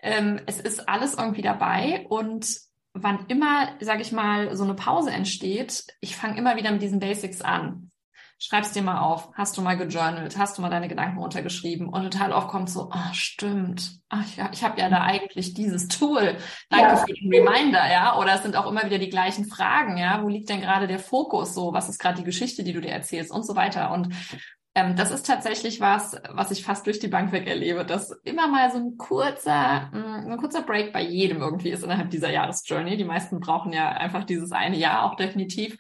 [0.07, 2.47] ähm, es ist alles irgendwie dabei und
[2.95, 7.01] wann immer, sage ich mal, so eine Pause entsteht, ich fange immer wieder mit diesen
[7.01, 7.91] Basics an.
[8.39, 9.31] Schreib's dir mal auf.
[9.33, 10.37] Hast du mal gejournalt?
[10.37, 11.89] Hast du mal deine Gedanken runtergeschrieben?
[11.89, 13.99] Und total oft kommt so, ah, oh, stimmt.
[14.11, 16.37] Ach, ich, ich habe ja da eigentlich dieses Tool.
[16.69, 16.97] Danke ja.
[16.97, 18.19] für den Reminder, ja.
[18.19, 20.23] Oder es sind auch immer wieder die gleichen Fragen, ja.
[20.23, 21.55] Wo liegt denn gerade der Fokus?
[21.55, 23.91] So, was ist gerade die Geschichte, die du dir erzählst und so weiter.
[23.91, 24.15] Und
[24.95, 28.71] das ist tatsächlich was, was ich fast durch die Bank weg erlebe, dass immer mal
[28.71, 32.99] so ein kurzer, mm, ein kurzer Break bei jedem irgendwie ist innerhalb dieser Jahresjourney.
[32.99, 35.79] Die meisten brauchen ja einfach dieses eine Jahr auch definitiv.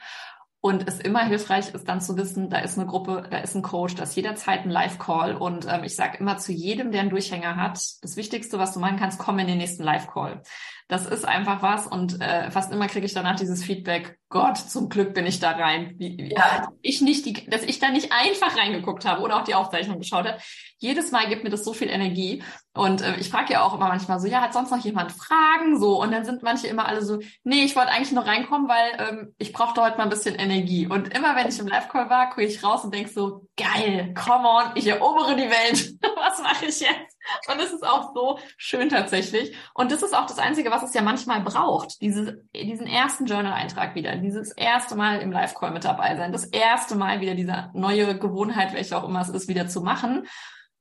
[0.62, 3.62] Und es immer hilfreich ist dann zu wissen, da ist eine Gruppe, da ist ein
[3.62, 5.36] Coach, da ist jederzeit ein Live-Call.
[5.36, 8.80] Und ähm, ich sage immer zu jedem, der einen Durchhänger hat, das Wichtigste, was du
[8.80, 10.42] machen kannst, komm in den nächsten Live-Call.
[10.88, 14.88] Das ist einfach was und äh, fast immer kriege ich danach dieses Feedback, Gott, zum
[14.88, 15.94] Glück bin ich da rein.
[15.98, 16.68] Wie, wie, ja.
[16.82, 20.26] Ich nicht die, dass ich da nicht einfach reingeguckt habe oder auch die Aufzeichnung geschaut
[20.26, 20.38] habe.
[20.78, 22.42] Jedes Mal gibt mir das so viel Energie.
[22.74, 25.78] Und äh, ich frage ja auch immer manchmal so, ja, hat sonst noch jemand Fragen?
[25.80, 29.08] So, und dann sind manche immer alle so, nee, ich wollte eigentlich nur reinkommen, weil
[29.08, 30.88] ähm, ich brauchte heute mal ein bisschen Energie.
[30.88, 34.48] Und immer wenn ich im Live-Call war, gucke ich raus und denk so, geil, come
[34.48, 35.94] on, ich erobere die Welt.
[36.16, 37.15] was mache ich jetzt?
[37.48, 39.56] Und es ist auch so schön tatsächlich.
[39.74, 42.00] Und das ist auch das Einzige, was es ja manchmal braucht.
[42.00, 46.96] Diese, diesen ersten Journal-Eintrag wieder, dieses erste Mal im Live-Call mit dabei sein, das erste
[46.96, 50.26] Mal wieder diese neue Gewohnheit, welche auch immer es ist, wieder zu machen.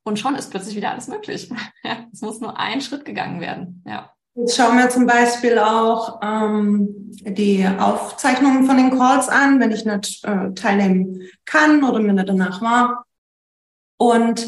[0.03, 1.49] Und schon ist plötzlich wieder alles möglich.
[1.83, 3.83] Ja, es muss nur ein Schritt gegangen werden.
[3.85, 4.11] Ja.
[4.33, 6.89] Jetzt schauen wir zum Beispiel auch ähm,
[7.23, 12.27] die Aufzeichnungen von den Calls an, wenn ich nicht äh, teilnehmen kann oder mir nicht
[12.27, 13.05] danach war.
[13.97, 14.45] Und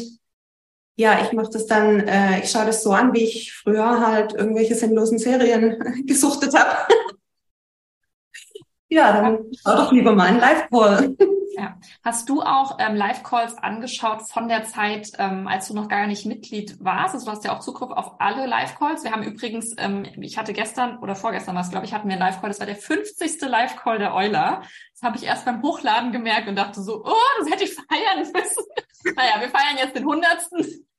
[0.98, 4.34] ja, ich mache das dann, äh, ich schaue das so an, wie ich früher halt
[4.34, 6.76] irgendwelche sinnlosen Serien gesuchtet habe.
[8.88, 11.16] ja, dann schau doch lieber mal einen Live-Call.
[11.56, 11.76] Ja.
[12.04, 16.26] Hast du auch ähm, Live-Calls angeschaut von der Zeit, ähm, als du noch gar nicht
[16.26, 17.14] Mitglied warst?
[17.14, 19.04] Also du hast ja auch Zugriff auf alle Live-Calls.
[19.04, 22.22] Wir haben übrigens, ähm, ich hatte gestern oder vorgestern was, glaube ich, hatten wir einen
[22.22, 22.50] Live-Call.
[22.50, 23.40] Das war der 50.
[23.40, 24.62] Live-Call der Euler.
[24.94, 28.18] Das habe ich erst beim Hochladen gemerkt und dachte so, oh, das hätte ich feiern
[28.18, 28.64] müssen.
[29.16, 30.48] naja, wir feiern jetzt den 100.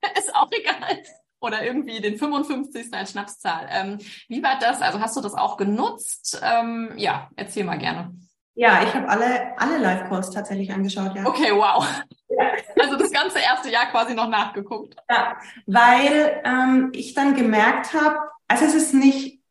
[0.18, 1.04] Ist auch egal
[1.40, 2.94] oder irgendwie den 55.
[2.94, 3.68] als Schnapszahl.
[3.72, 3.98] Ähm,
[4.28, 4.82] wie war das?
[4.82, 6.42] Also hast du das auch genutzt?
[6.44, 8.14] Ähm, ja, erzähl mal gerne.
[8.56, 11.26] Ja, ich habe alle, alle Live-Calls tatsächlich angeschaut, ja.
[11.26, 11.86] Okay, wow.
[12.30, 12.52] Ja.
[12.82, 14.96] Also das ganze erste Jahr quasi noch nachgeguckt.
[15.10, 19.42] Ja, weil ähm, ich dann gemerkt habe, also es ist nicht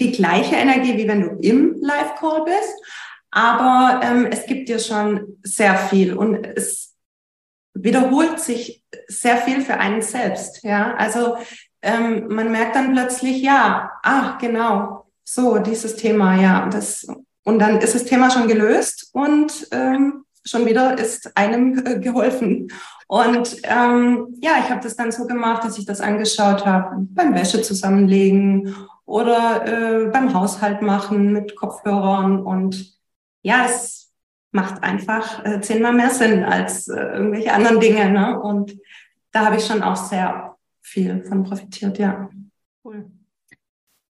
[0.00, 2.74] die gleiche Energie, wie wenn du im Live-Call bist,
[3.30, 6.87] aber ähm, es gibt dir schon sehr viel und es
[7.82, 10.62] wiederholt sich sehr viel für einen selbst.
[10.62, 11.36] Ja, also
[11.82, 17.06] ähm, man merkt dann plötzlich, ja, ach genau, so dieses Thema, ja, das
[17.48, 22.68] und dann ist das Thema schon gelöst und ähm, schon wieder ist einem äh, geholfen.
[23.06, 27.34] Und ähm, ja, ich habe das dann so gemacht, dass ich das angeschaut habe beim
[27.34, 28.76] Wäsche zusammenlegen
[29.06, 32.42] oder äh, beim Haushalt machen mit Kopfhörern.
[32.42, 32.98] Und
[33.42, 34.07] ja, es
[34.50, 38.10] macht einfach äh, zehnmal mehr Sinn als äh, irgendwelche anderen Dinge.
[38.10, 38.40] Ne?
[38.40, 38.78] Und
[39.30, 42.30] da habe ich schon auch sehr viel von profitiert, ja.
[42.84, 43.10] Cool.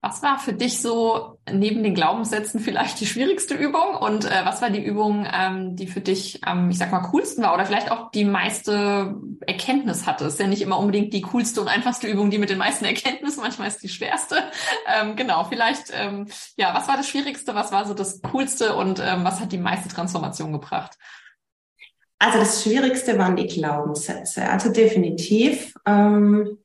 [0.02, 4.62] Was war für dich so neben den Glaubenssätzen vielleicht die schwierigste Übung und äh, was
[4.62, 7.91] war die Übung, ähm, die für dich, ähm, ich sag mal, coolsten war oder vielleicht
[7.91, 10.24] auch die meiste Erkenntnis hatte?
[10.24, 13.41] Ist ja nicht immer unbedingt die coolste und einfachste Übung, die mit den meisten Erkenntnissen,
[13.41, 14.38] manchmal ist die schwerste.
[14.88, 19.00] Ähm, genau, vielleicht, ähm, ja, was war das Schwierigste, was war so das Coolste und
[19.00, 20.97] ähm, was hat die meiste Transformation gebracht?
[22.20, 24.47] Also das Schwierigste waren die Glaubenssätze.
[24.50, 25.74] Also definitiv.
[25.86, 26.58] Ähm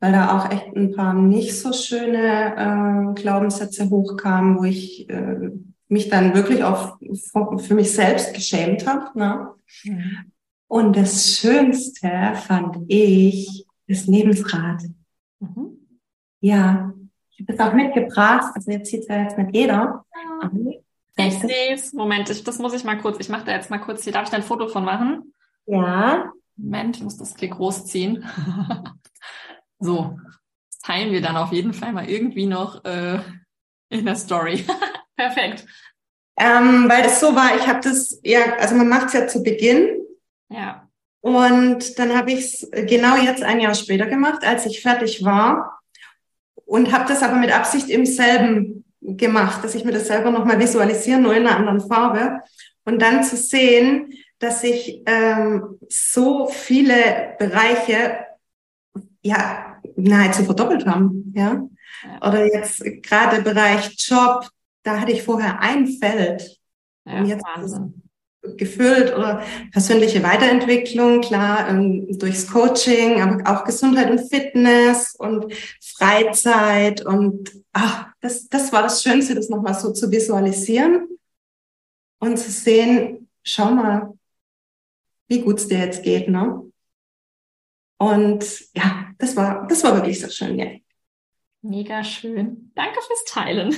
[0.00, 5.50] weil da auch echt ein paar nicht so schöne äh, Glaubenssätze hochkamen, wo ich äh,
[5.88, 6.98] mich dann wirklich auch
[7.58, 9.18] für mich selbst geschämt habe.
[9.18, 9.48] Ne?
[9.84, 10.32] Mhm.
[10.68, 14.82] Und das Schönste fand ich das Lebensrad.
[15.40, 15.78] Mhm.
[16.40, 16.94] Ja,
[17.30, 18.52] ich habe das auch mitgebracht.
[18.54, 20.04] Also jetzt sieht es ja jetzt nicht jeder.
[20.14, 21.26] Ja.
[21.26, 21.92] Ich sehe es.
[21.92, 23.18] Moment, ich, das muss ich mal kurz.
[23.20, 24.12] Ich mache da jetzt mal kurz hier.
[24.12, 25.34] Darf ich da ein Foto von machen?
[25.66, 26.32] Ja.
[26.56, 28.24] Moment, ich muss das hier großziehen.
[29.80, 30.18] So,
[30.82, 33.18] teilen wir dann auf jeden Fall mal irgendwie noch äh,
[33.88, 34.64] in der Story.
[35.16, 35.66] Perfekt.
[36.38, 39.42] Ähm, weil das so war, ich habe das, ja, also man macht es ja zu
[39.42, 40.00] Beginn.
[40.48, 40.88] Ja.
[41.20, 45.80] Und dann habe ich es genau jetzt ein Jahr später gemacht, als ich fertig war.
[46.54, 50.58] Und habe das aber mit Absicht im selben gemacht, dass ich mir das selber nochmal
[50.58, 52.40] visualisiere, nur in einer anderen Farbe.
[52.84, 58.26] Und dann zu sehen, dass sich ähm, so viele Bereiche
[59.22, 61.32] ja nahezu verdoppelt haben.
[61.36, 61.62] Ja?
[62.04, 62.28] ja.
[62.28, 64.48] Oder jetzt gerade im Bereich Job,
[64.82, 66.58] da hatte ich vorher ein Feld.
[67.04, 68.02] Ja, und jetzt Wahnsinn.
[68.56, 69.42] gefüllt oder
[69.72, 75.52] persönliche Weiterentwicklung, klar, ähm, durchs Coaching, aber auch Gesundheit und Fitness und
[75.82, 81.08] Freizeit und ach, das, das war das Schönste, das nochmal so zu visualisieren
[82.18, 84.12] und zu sehen, schau mal,
[85.28, 86.69] wie gut es dir jetzt geht, ne?
[88.00, 88.44] Und
[88.74, 90.68] ja, das war, das war wirklich so schön, ja.
[91.60, 92.72] Mega schön.
[92.74, 93.74] Danke fürs Teilen.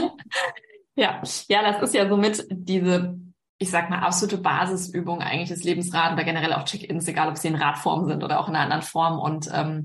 [0.96, 3.20] ja, ja, das ist ja somit diese,
[3.58, 7.46] ich sag mal, absolute Basisübung eigentlich des Lebensrad oder generell auch Check-ins, egal ob sie
[7.46, 9.20] in Radform sind oder auch in einer anderen Form.
[9.20, 9.84] Und ähm,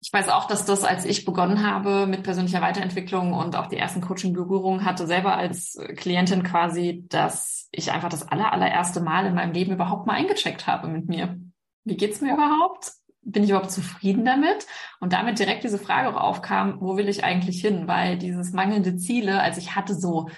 [0.00, 3.76] ich weiß auch, dass das, als ich begonnen habe mit persönlicher Weiterentwicklung und auch die
[3.76, 9.36] ersten Coaching-Berührungen hatte, selber als Klientin quasi, dass ich einfach das aller, allererste Mal in
[9.36, 11.38] meinem Leben überhaupt mal eingecheckt habe mit mir
[11.86, 12.92] wie geht's mir überhaupt?
[13.22, 14.66] Bin ich überhaupt zufrieden damit?
[15.00, 17.88] Und damit direkt diese Frage auch aufkam, wo will ich eigentlich hin?
[17.88, 20.28] Weil dieses mangelnde Ziele, also ich hatte so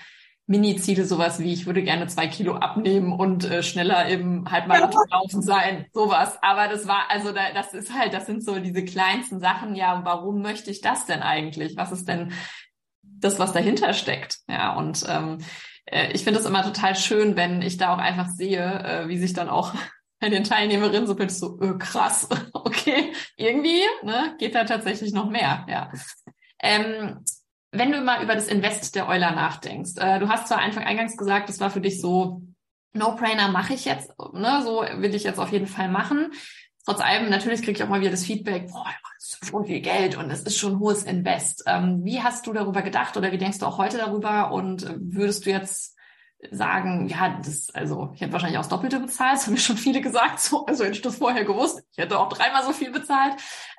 [0.47, 5.43] Mini-Ziele, sowas wie ich würde gerne zwei Kilo abnehmen und äh, schneller im Halbmarathon laufen
[5.43, 6.39] sein, sowas.
[6.41, 9.75] Aber das war, also da, das ist halt, das sind so diese kleinsten Sachen.
[9.75, 11.77] Ja, warum möchte ich das denn eigentlich?
[11.77, 12.33] Was ist denn
[13.03, 14.39] das, was dahinter steckt?
[14.49, 15.39] Ja, und ähm,
[15.85, 19.19] äh, ich finde es immer total schön, wenn ich da auch einfach sehe, äh, wie
[19.19, 19.75] sich dann auch
[20.21, 25.31] bei den Teilnehmerinnen so ich so, öh, krass, okay, irgendwie ne, geht da tatsächlich noch
[25.31, 25.93] mehr, ja.
[26.61, 27.25] Ähm,
[27.71, 31.17] wenn du mal über das Invest der Euler nachdenkst, äh, du hast zwar Anfang eingangs
[31.17, 32.43] gesagt, das war für dich so,
[32.95, 36.33] No-Brainer mache ich jetzt, ne, so will ich jetzt auf jeden Fall machen.
[36.85, 38.87] trotz allem, natürlich kriege ich auch mal wieder das Feedback, boah,
[39.19, 41.65] das ist schon viel Geld und es ist schon hohes Invest.
[41.67, 44.53] Ähm, wie hast du darüber gedacht oder wie denkst du auch heute darüber?
[44.53, 45.98] Und äh, würdest du jetzt
[46.53, 49.77] sagen, ja, das, also ich hätte wahrscheinlich auch das Doppelte bezahlt, das haben mir schon
[49.77, 52.93] viele gesagt, so, also hätte ich das vorher gewusst, ich hätte auch dreimal so viel
[52.93, 53.35] bezahlt.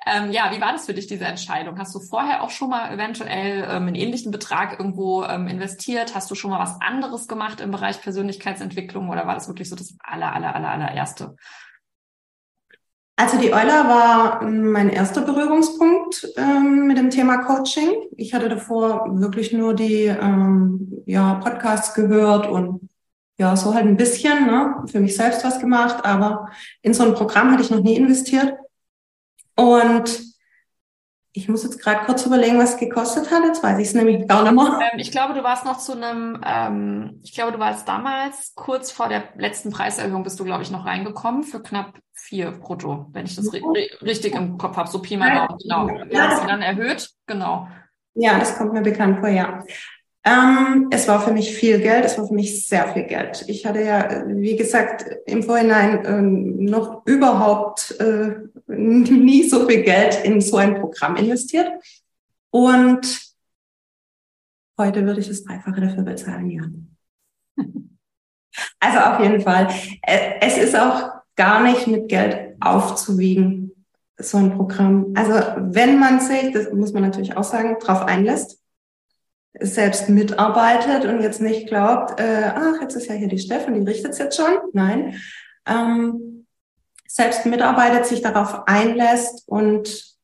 [0.06, 1.78] Ähm, ja, wie war das für dich, diese Entscheidung?
[1.78, 6.14] Hast du vorher auch schon mal eventuell ähm, einen ähnlichen Betrag irgendwo ähm, investiert?
[6.14, 9.76] Hast du schon mal was anderes gemacht im Bereich Persönlichkeitsentwicklung oder war das wirklich so
[9.76, 11.36] das aller, aller, aller, allererste?
[13.20, 18.08] Also die Euler war mein erster Berührungspunkt ähm, mit dem Thema Coaching.
[18.16, 22.88] Ich hatte davor wirklich nur die ähm, ja, Podcasts gehört und
[23.36, 26.48] ja, so halt ein bisschen ne, für mich selbst was gemacht, aber
[26.80, 28.54] in so ein Programm hatte ich noch nie investiert.
[29.54, 30.29] Und
[31.32, 33.44] ich muss jetzt gerade kurz überlegen, was es gekostet hat.
[33.44, 34.90] Jetzt weiß ich es nämlich gar nicht mehr.
[34.92, 38.90] Ähm, ich glaube, du warst noch zu einem, ähm, ich glaube, du warst damals kurz
[38.90, 43.26] vor der letzten Preiserhöhung, bist du, glaube ich, noch reingekommen für knapp vier brutto, wenn
[43.26, 43.62] ich das ri
[44.02, 44.90] richtig im Kopf habe.
[44.90, 46.06] So Pi mal Daumen, genau.
[46.10, 47.68] Ja, hast du dann erhöht, genau.
[48.14, 49.62] Ja, das kommt mir bekannt vor, ja.
[50.22, 53.44] Ähm, es war für mich viel Geld, es war für mich sehr viel Geld.
[53.48, 58.34] Ich hatte ja, wie gesagt, im Vorhinein ähm, noch überhaupt äh,
[58.66, 61.70] nie so viel Geld in so ein Programm investiert.
[62.50, 63.32] Und
[64.78, 66.62] heute würde ich das Dreifache dafür bezahlen, ja.
[68.78, 69.68] Also auf jeden Fall.
[70.02, 73.86] Äh, es ist auch gar nicht mit Geld aufzuwiegen,
[74.18, 75.14] so ein Programm.
[75.14, 78.59] Also wenn man sich, das muss man natürlich auch sagen, drauf einlässt,
[79.58, 83.88] selbst mitarbeitet und jetzt nicht glaubt, äh, ach, jetzt ist ja hier die Steffen, die
[83.88, 84.58] richtet es jetzt schon.
[84.72, 85.20] Nein.
[85.66, 86.46] Ähm,
[87.06, 90.16] selbst mitarbeitet, sich darauf einlässt und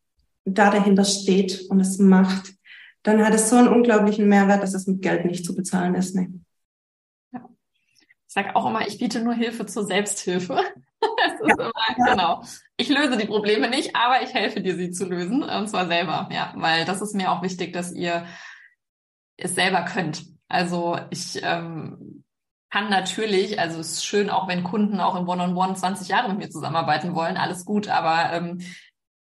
[0.45, 2.55] da dahinter steht und es macht,
[3.03, 6.15] dann hat es so einen unglaublichen Mehrwert, dass es mit Geld nicht zu bezahlen ist.
[6.15, 6.29] Nee.
[7.33, 7.49] Ja.
[8.27, 10.55] Ich sage auch immer, ich biete nur Hilfe zur Selbsthilfe.
[11.03, 11.55] ja.
[11.55, 12.05] immer, ja.
[12.05, 12.43] genau.
[12.77, 16.29] Ich löse die Probleme nicht, aber ich helfe dir, sie zu lösen, und zwar selber.
[16.33, 18.27] Ja, weil das ist mir auch wichtig, dass ihr
[19.37, 20.25] es selber könnt.
[20.49, 22.25] Also ich ähm,
[22.71, 26.09] kann natürlich, also es ist schön, auch wenn Kunden auch im One-on-One -on -One 20
[26.09, 28.61] Jahre mit mir zusammenarbeiten wollen, alles gut, aber ähm,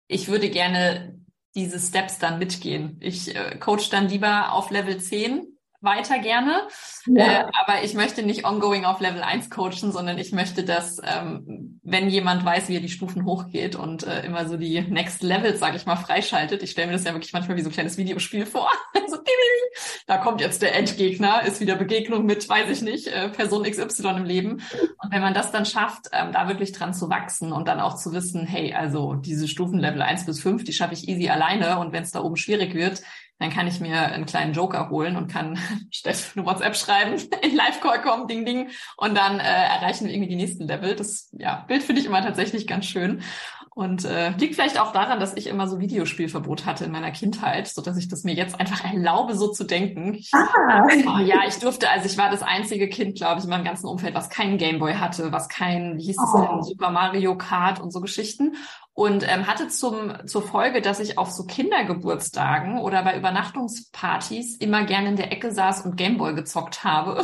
[0.09, 1.19] ich würde gerne
[1.55, 2.99] diese Steps dann mitgehen.
[3.01, 5.56] Ich äh, coach dann lieber auf Level 10
[5.87, 6.69] weiter gerne.
[7.07, 7.25] Ja.
[7.25, 11.81] Äh, aber ich möchte nicht ongoing auf Level 1 coachen, sondern ich möchte, dass ähm,
[11.83, 15.61] wenn jemand weiß, wie er die Stufen hochgeht und äh, immer so die Next Levels,
[15.61, 16.63] sage ich mal, freischaltet.
[16.63, 18.71] Ich stelle mir das ja wirklich manchmal wie so ein kleines Videospiel vor.
[19.09, 19.17] so,
[20.07, 24.09] da kommt jetzt der Endgegner, ist wieder Begegnung mit, weiß ich nicht, äh, Person XY
[24.17, 24.63] im Leben.
[25.03, 27.97] Und wenn man das dann schafft, ähm, da wirklich dran zu wachsen und dann auch
[27.97, 31.79] zu wissen, hey, also diese Stufen Level 1 bis 5, die schaffe ich easy alleine
[31.79, 33.03] und wenn es da oben schwierig wird,
[33.39, 35.59] dann kann ich mir einen kleinen Joker holen und kann
[35.91, 40.37] Steff WhatsApp schreiben, in Live-Call kommen, ding, ding, und dann äh, erreichen wir irgendwie die
[40.37, 40.97] nächsten Level.
[40.97, 43.23] Das ja, Bild finde ich immer tatsächlich ganz schön.
[43.77, 47.69] Und äh, liegt vielleicht auch daran, dass ich immer so Videospielverbot hatte in meiner Kindheit,
[47.69, 50.15] so dass ich das mir jetzt einfach erlaube, so zu denken.
[50.15, 50.87] Ich, ah.
[50.89, 53.87] oh, ja, ich durfte, also ich war das einzige Kind, glaube ich, in meinem ganzen
[53.87, 56.41] Umfeld, was keinen Gameboy hatte, was kein, wie hieß es oh.
[56.41, 58.57] denn, Super Mario Kart und so Geschichten.
[58.95, 64.85] Und ähm, hatte zum, zur Folge, dass ich auf so Kindergeburtstagen oder bei Übernachtungspartys immer
[64.85, 67.23] gerne in der Ecke saß und Gameboy gezockt habe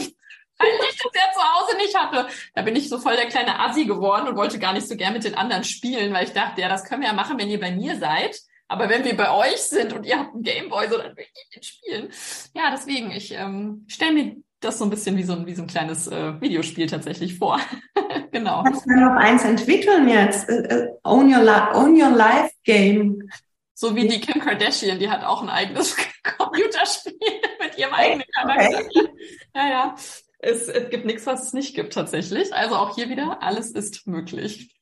[0.58, 2.26] weil ich das ja zu Hause nicht hatte.
[2.54, 5.12] Da bin ich so voll der kleine Assi geworden und wollte gar nicht so gern
[5.12, 7.60] mit den anderen spielen, weil ich dachte, ja, das können wir ja machen, wenn ihr
[7.60, 8.38] bei mir seid.
[8.68, 11.56] Aber wenn wir bei euch sind und ihr habt einen Gameboy, so dann will ich
[11.56, 12.10] nicht spielen.
[12.54, 15.62] Ja, deswegen, ich ähm, stelle mir das so ein bisschen wie so ein, wie so
[15.62, 17.60] ein kleines äh, Videospiel tatsächlich vor.
[18.32, 18.62] genau.
[18.62, 20.48] Kannst du noch eins entwickeln jetzt?
[20.48, 23.28] Uh, own, your own Your Life Game.
[23.74, 25.96] So wie die Kim Kardashian, die hat auch ein eigenes
[26.38, 27.12] Computerspiel
[27.60, 28.78] mit ihrem eigenen Charakter.
[28.78, 29.08] Okay.
[29.54, 29.94] Ja, ja.
[30.42, 32.52] Es, es gibt nichts, was es nicht gibt tatsächlich.
[32.52, 34.74] Also auch hier wieder, alles ist möglich.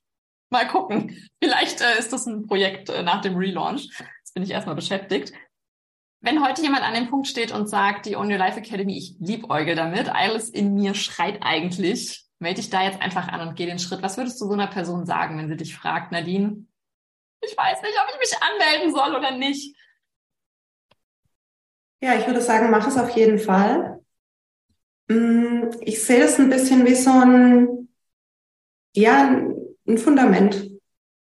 [0.49, 1.29] Mal gucken.
[1.41, 3.87] Vielleicht äh, ist das ein Projekt äh, nach dem Relaunch.
[4.19, 5.33] Jetzt bin ich erstmal beschäftigt.
[6.19, 9.15] Wenn heute jemand an dem Punkt steht und sagt, die On Your Life Academy, ich
[9.19, 13.67] liebäugel damit, alles in mir schreit eigentlich, melde dich da jetzt einfach an und geh
[13.67, 14.01] den Schritt.
[14.01, 16.65] Was würdest du so einer Person sagen, wenn sie dich fragt, Nadine,
[17.41, 19.75] ich weiß nicht, ob ich mich anmelden soll oder nicht?
[22.01, 24.00] Ja, ich würde sagen, mach es auf jeden Fall.
[25.11, 27.89] Mm, ich sehe das ein bisschen wie so ein,
[28.95, 29.41] ja,
[29.87, 30.69] ein Fundament.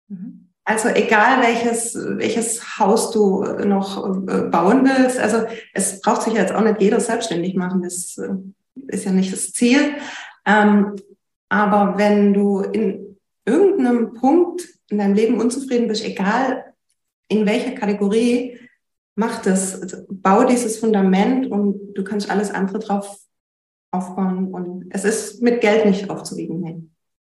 [0.08, 0.48] Mhm.
[0.64, 5.44] Also egal welches, welches Haus du noch äh, bauen willst, also
[5.74, 8.34] es braucht sich jetzt auch nicht jeder selbstständig machen, das äh,
[8.88, 9.94] ist ja nicht das Ziel.
[10.44, 10.96] Ähm,
[11.48, 16.74] aber wenn du in irgendeinem Punkt in deinem Leben unzufrieden bist, egal
[17.28, 18.58] in welcher Kategorie,
[19.14, 23.18] mach das, bau dieses Fundament und du kannst alles andere drauf
[23.92, 24.52] aufbauen.
[24.52, 26.60] Und es ist mit Geld nicht aufzuwiegen.
[26.60, 26.82] Nee.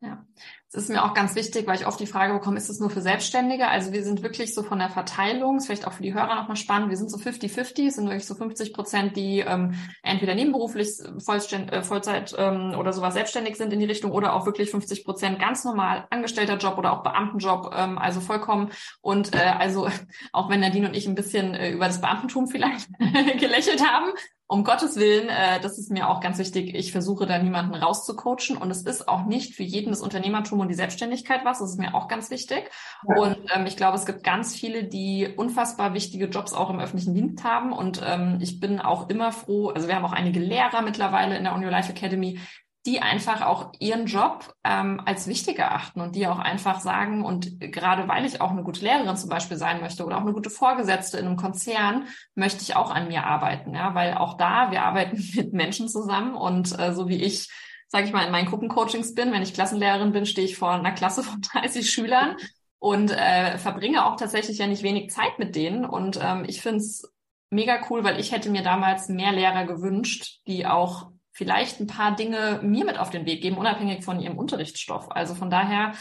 [0.00, 0.22] Ja,
[0.68, 2.90] es ist mir auch ganz wichtig, weil ich oft die Frage bekomme, ist es nur
[2.90, 3.68] für Selbstständige?
[3.68, 6.56] Also wir sind wirklich so von der Verteilung, ist vielleicht auch für die Hörer nochmal
[6.56, 11.72] spannend, wir sind so 50-50, sind wirklich so 50 Prozent, die ähm, entweder nebenberuflich Vollständ,
[11.72, 15.38] äh, Vollzeit ähm, oder sowas selbstständig sind in die Richtung oder auch wirklich 50 Prozent
[15.38, 18.70] ganz normal angestellter Job oder auch Beamtenjob, ähm, also vollkommen.
[19.00, 19.88] Und äh, also
[20.32, 22.88] auch wenn Nadine und ich ein bisschen äh, über das Beamtentum vielleicht
[23.38, 24.10] gelächelt haben,
[24.54, 26.76] um Gottes Willen, äh, das ist mir auch ganz wichtig.
[26.76, 30.68] Ich versuche da niemanden rauszucoachen und es ist auch nicht für jeden das Unternehmertum und
[30.68, 31.58] die Selbstständigkeit was.
[31.58, 32.70] Das ist mir auch ganz wichtig.
[33.08, 33.16] Ja.
[33.20, 37.14] Und ähm, ich glaube, es gibt ganz viele, die unfassbar wichtige Jobs auch im öffentlichen
[37.14, 37.72] Dienst haben.
[37.72, 39.70] Und ähm, ich bin auch immer froh.
[39.70, 42.38] Also wir haben auch einige Lehrer mittlerweile in der On Your Life Academy,
[42.86, 47.58] die einfach auch ihren Job ähm, als wichtig erachten und die auch einfach sagen, und
[47.60, 50.50] gerade weil ich auch eine gute Lehrerin zum Beispiel sein möchte oder auch eine gute
[50.50, 53.74] Vorgesetzte in einem Konzern, möchte ich auch an mir arbeiten.
[53.74, 57.48] Ja, weil auch da, wir arbeiten mit Menschen zusammen und äh, so wie ich,
[57.88, 60.92] sage ich mal, in meinen Gruppencoachings bin, wenn ich Klassenlehrerin bin, stehe ich vor einer
[60.92, 62.36] Klasse von 30 Schülern
[62.78, 65.86] und äh, verbringe auch tatsächlich ja nicht wenig Zeit mit denen.
[65.86, 67.10] Und ähm, ich finde es
[67.48, 72.14] mega cool, weil ich hätte mir damals mehr Lehrer gewünscht, die auch vielleicht ein paar
[72.14, 75.10] Dinge mir mit auf den Weg geben, unabhängig von ihrem Unterrichtsstoff.
[75.10, 75.92] Also von daher,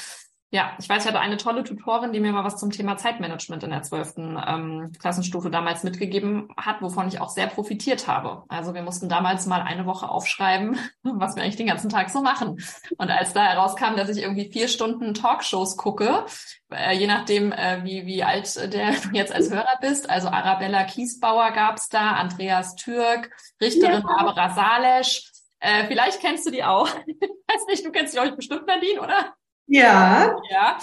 [0.54, 3.64] ja, ich weiß, ich hatte eine tolle Tutorin, die mir mal was zum Thema Zeitmanagement
[3.64, 8.43] in der zwölften ähm, Klassenstufe damals mitgegeben hat, wovon ich auch sehr profitiert habe.
[8.49, 12.22] Also wir mussten damals mal eine Woche aufschreiben, was wir eigentlich den ganzen Tag so
[12.22, 12.64] machen.
[12.97, 16.24] Und als da herauskam, dass ich irgendwie vier Stunden Talkshows gucke,
[16.72, 20.84] äh, je nachdem, äh, wie, wie alt der du jetzt als Hörer bist, also Arabella
[20.84, 24.18] Kiesbauer gab's da, Andreas Türk, Richterin ja.
[24.18, 26.89] Barbara Salesch, äh, vielleicht kennst du die auch.
[27.45, 29.36] Ich weiß nicht, du kennst die euch bestimmt, Nadine, oder?
[29.68, 30.36] Ja.
[30.49, 30.78] Ja.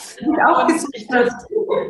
[0.47, 1.37] Auch ich dachte,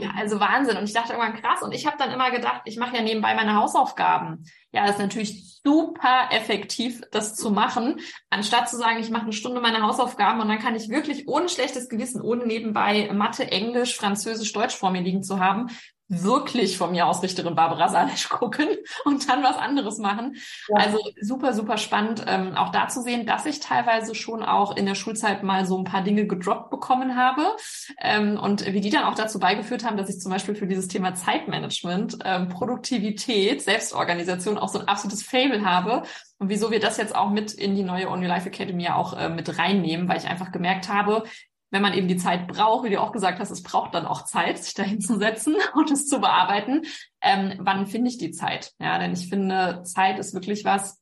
[0.01, 0.77] ja, also Wahnsinn.
[0.77, 1.63] Und ich dachte irgendwann krass.
[1.63, 4.45] Und ich habe dann immer gedacht, ich mache ja nebenbei meine Hausaufgaben.
[4.73, 9.61] Ja, ist natürlich super effektiv, das zu machen, anstatt zu sagen, ich mache eine Stunde
[9.61, 14.53] meine Hausaufgaben und dann kann ich wirklich ohne schlechtes Gewissen, ohne nebenbei Mathe, Englisch, Französisch,
[14.53, 15.69] Deutsch vor mir liegen zu haben,
[16.11, 18.67] wirklich von mir aus Richterin Barbara Salisch gucken
[19.05, 20.37] und dann was anderes machen.
[20.69, 20.77] Ja.
[20.77, 24.87] Also super, super spannend, ähm, auch da zu sehen, dass ich teilweise schon auch in
[24.87, 27.57] der Schulzeit mal so ein paar Dinge gedroppt bekommen habe
[28.01, 30.89] ähm, und wie die dann auch dazu beigeführt haben, dass ich zum Beispiel für dieses
[30.89, 36.03] Thema Zeitmanagement, ähm, Produktivität, Selbstorganisation auch so ein absolutes Fable habe
[36.41, 39.17] und wieso wir das jetzt auch mit in die neue On Your Life Academy auch
[39.17, 41.25] äh, mit reinnehmen, weil ich einfach gemerkt habe,
[41.71, 44.25] wenn man eben die Zeit braucht, wie du auch gesagt hast, es braucht dann auch
[44.25, 46.83] Zeit, sich da hinzusetzen und es zu bearbeiten.
[47.21, 48.73] Ähm, wann finde ich die Zeit?
[48.79, 51.01] Ja, denn ich finde, Zeit ist wirklich was,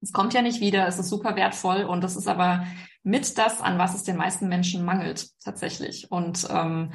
[0.00, 2.66] es kommt ja nicht wieder, es ist super wertvoll und das ist aber
[3.02, 6.10] mit das, an was es den meisten Menschen mangelt, tatsächlich.
[6.10, 6.92] Und ähm,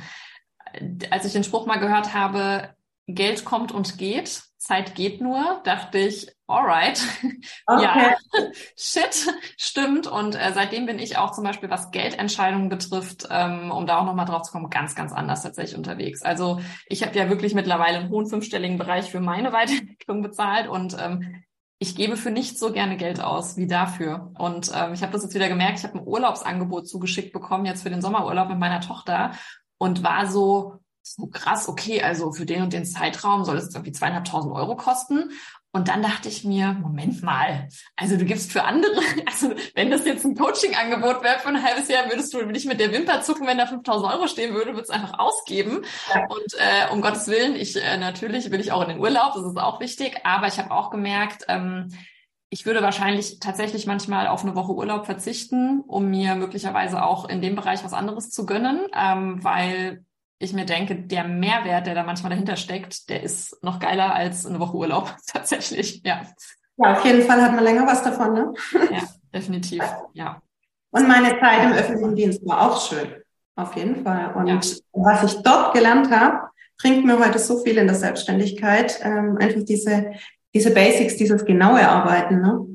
[1.10, 2.74] als ich den Spruch mal gehört habe,
[3.08, 7.02] Geld kommt und geht, Zeit geht nur, dachte ich, alright,
[7.68, 7.84] okay.
[7.84, 8.16] ja,
[8.78, 10.08] shit, stimmt.
[10.08, 14.06] Und äh, seitdem bin ich auch zum Beispiel, was Geldentscheidungen betrifft, ähm, um da auch
[14.06, 16.22] nochmal drauf zu kommen, ganz, ganz anders tatsächlich unterwegs.
[16.22, 20.96] Also ich habe ja wirklich mittlerweile einen hohen fünfstelligen Bereich für meine Weiterentwicklung bezahlt und
[21.00, 21.44] ähm,
[21.80, 24.32] ich gebe für nichts so gerne Geld aus wie dafür.
[24.40, 27.84] Und ähm, ich habe das jetzt wieder gemerkt, ich habe ein Urlaubsangebot zugeschickt bekommen, jetzt
[27.84, 29.32] für den Sommerurlaub mit meiner Tochter
[29.78, 33.92] und war so, so krass, okay, also für den und den Zeitraum soll es irgendwie
[33.92, 35.32] zweieinhalbtausend Euro kosten.
[35.76, 38.92] Und dann dachte ich mir, Moment mal, also du gibst für andere,
[39.26, 42.80] also wenn das jetzt ein Coaching-Angebot wäre für ein halbes Jahr, würdest du nicht mit
[42.80, 45.82] der Wimper zucken, wenn da 5000 Euro stehen würde, würdest einfach ausgeben.
[46.14, 46.26] Ja.
[46.28, 49.46] Und äh, um Gottes Willen, ich äh, natürlich will ich auch in den Urlaub, das
[49.46, 51.90] ist auch wichtig, aber ich habe auch gemerkt, ähm,
[52.50, 57.42] ich würde wahrscheinlich tatsächlich manchmal auf eine Woche Urlaub verzichten, um mir möglicherweise auch in
[57.42, 60.06] dem Bereich was anderes zu gönnen, ähm, weil
[60.40, 64.46] ich mir denke, der Mehrwert, der da manchmal dahinter steckt, der ist noch geiler als
[64.46, 66.24] eine Woche Urlaub, tatsächlich, ja.
[66.78, 68.54] Ja, auf jeden Fall hat man länger was davon, ne?
[68.92, 69.04] Ja,
[69.34, 70.42] definitiv, ja.
[70.92, 73.14] Und meine Zeit im öffentlichen Dienst war auch schön,
[73.56, 74.34] auf jeden Fall.
[74.36, 74.60] Und ja.
[74.92, 79.64] was ich dort gelernt habe, bringt mir heute so viel in der Selbstständigkeit, ähm, einfach
[79.64, 80.14] diese,
[80.54, 82.66] diese Basics, dieses genaue Arbeiten, ne?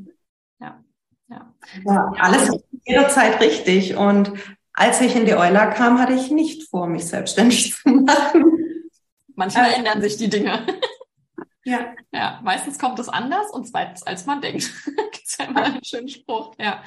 [0.61, 0.81] Ja,
[1.29, 1.55] ja.
[1.85, 2.51] ja alles
[2.85, 3.97] jederzeit richtig.
[3.97, 4.33] Und
[4.79, 8.45] als ich in die Euler kam, hatte ich nicht vor, mich selbstständig zu machen.
[9.35, 10.65] Manchmal äh, ändern sich die Dinge.
[11.65, 11.95] Ja.
[12.13, 14.71] Ja, meistens kommt es anders und zweitens, als man denkt.
[15.13, 16.81] Gibt's ja immer einen schönen Spruch, ja.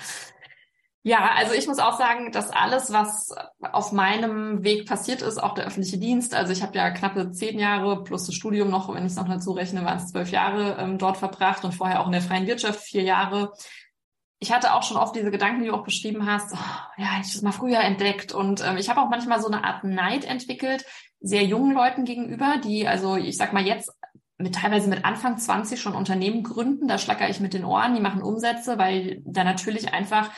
[1.04, 5.56] Ja, also ich muss auch sagen, dass alles, was auf meinem Weg passiert ist, auch
[5.56, 9.06] der öffentliche Dienst, also ich habe ja knappe zehn Jahre plus das Studium noch, wenn
[9.06, 12.06] ich es noch dazu rechne, waren es zwölf Jahre ähm, dort verbracht und vorher auch
[12.06, 13.52] in der freien Wirtschaft vier Jahre
[14.42, 17.32] ich hatte auch schon oft diese Gedanken, die du auch beschrieben hast, oh, ja, ich
[17.32, 18.34] das mal früher entdeckt.
[18.34, 20.84] Und ähm, ich habe auch manchmal so eine Art Neid entwickelt,
[21.20, 23.92] sehr jungen Leuten gegenüber, die, also ich sag mal jetzt
[24.40, 26.88] mit teilweise mit Anfang 20 schon Unternehmen gründen.
[26.88, 30.32] Da schlackere ich mit den Ohren, die machen Umsätze, weil da natürlich einfach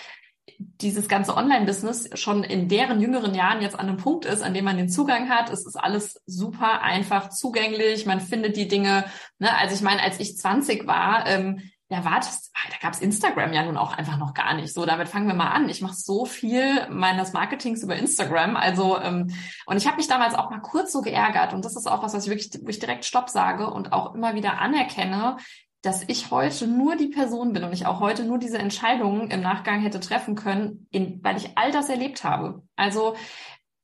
[0.58, 4.66] dieses ganze Online-Business schon in deren jüngeren Jahren jetzt an einem Punkt ist, an dem
[4.66, 5.50] man den Zugang hat.
[5.50, 8.06] Es ist alles super einfach zugänglich.
[8.06, 9.06] Man findet die Dinge.
[9.40, 9.58] Ne?
[9.58, 11.62] Also ich meine, als ich 20 war, ähm,
[11.94, 14.74] ja, warte, ah, da gab's Instagram ja nun auch einfach noch gar nicht.
[14.74, 15.70] So, damit fangen wir mal an.
[15.70, 18.56] Ich mache so viel meines Marketings über Instagram.
[18.56, 19.32] Also, ähm,
[19.68, 21.54] und ich habe mich damals auch mal kurz so geärgert.
[21.54, 24.16] Und das ist auch was, was ich wirklich, wo ich direkt Stopp sage und auch
[24.16, 25.38] immer wieder anerkenne,
[25.84, 29.42] dass ich heute nur die Person bin und ich auch heute nur diese Entscheidungen im
[29.42, 32.64] Nachgang hätte treffen können, in, weil ich all das erlebt habe.
[32.76, 33.16] Also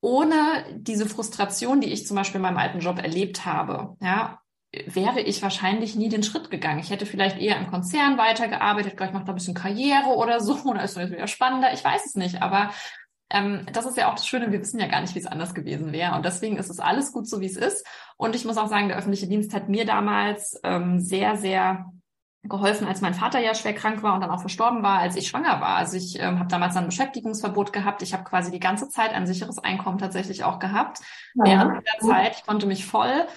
[0.01, 4.39] ohne diese Frustration, die ich zum Beispiel in meinem alten Job erlebt habe, ja,
[4.71, 6.79] wäre ich wahrscheinlich nie den Schritt gegangen.
[6.79, 10.57] Ich hätte vielleicht eher im Konzern weitergearbeitet, gleich macht da ein bisschen Karriere oder so,
[10.65, 12.71] oder ist es wieder spannender, ich weiß es nicht, aber
[13.31, 15.53] ähm, das ist ja auch das Schöne, wir wissen ja gar nicht, wie es anders
[15.53, 16.15] gewesen wäre.
[16.15, 17.85] Und deswegen ist es alles gut so, wie es ist.
[18.17, 21.91] Und ich muss auch sagen, der öffentliche Dienst hat mir damals ähm, sehr, sehr
[22.43, 25.27] geholfen, als mein Vater ja schwer krank war und dann auch verstorben war, als ich
[25.27, 25.75] schwanger war.
[25.75, 28.01] Also ich ähm, habe damals ein Beschäftigungsverbot gehabt.
[28.01, 30.99] Ich habe quasi die ganze Zeit ein sicheres Einkommen tatsächlich auch gehabt.
[31.35, 31.45] Ja.
[31.45, 33.27] Während der Zeit, ich konnte mich voll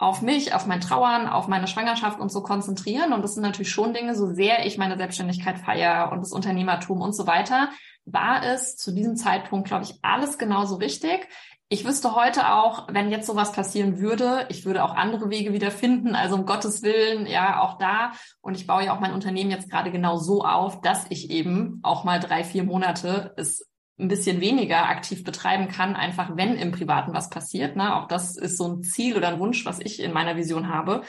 [0.00, 3.12] auf mich, auf mein Trauern, auf meine Schwangerschaft und so konzentrieren.
[3.12, 7.02] Und das sind natürlich schon Dinge, so sehr ich meine Selbstständigkeit feiere und das Unternehmertum
[7.02, 7.68] und so weiter,
[8.06, 11.28] war es zu diesem Zeitpunkt, glaube ich, alles genauso richtig.
[11.68, 15.70] Ich wüsste heute auch, wenn jetzt sowas passieren würde, ich würde auch andere Wege wieder
[15.70, 16.14] finden.
[16.14, 18.12] Also um Gottes Willen, ja, auch da.
[18.40, 21.78] Und ich baue ja auch mein Unternehmen jetzt gerade genau so auf, dass ich eben
[21.82, 23.69] auch mal drei, vier Monate es
[24.00, 27.76] ein bisschen weniger aktiv betreiben kann, einfach wenn im Privaten was passiert.
[27.76, 27.96] Ne?
[27.96, 31.02] Auch das ist so ein Ziel oder ein Wunsch, was ich in meiner Vision habe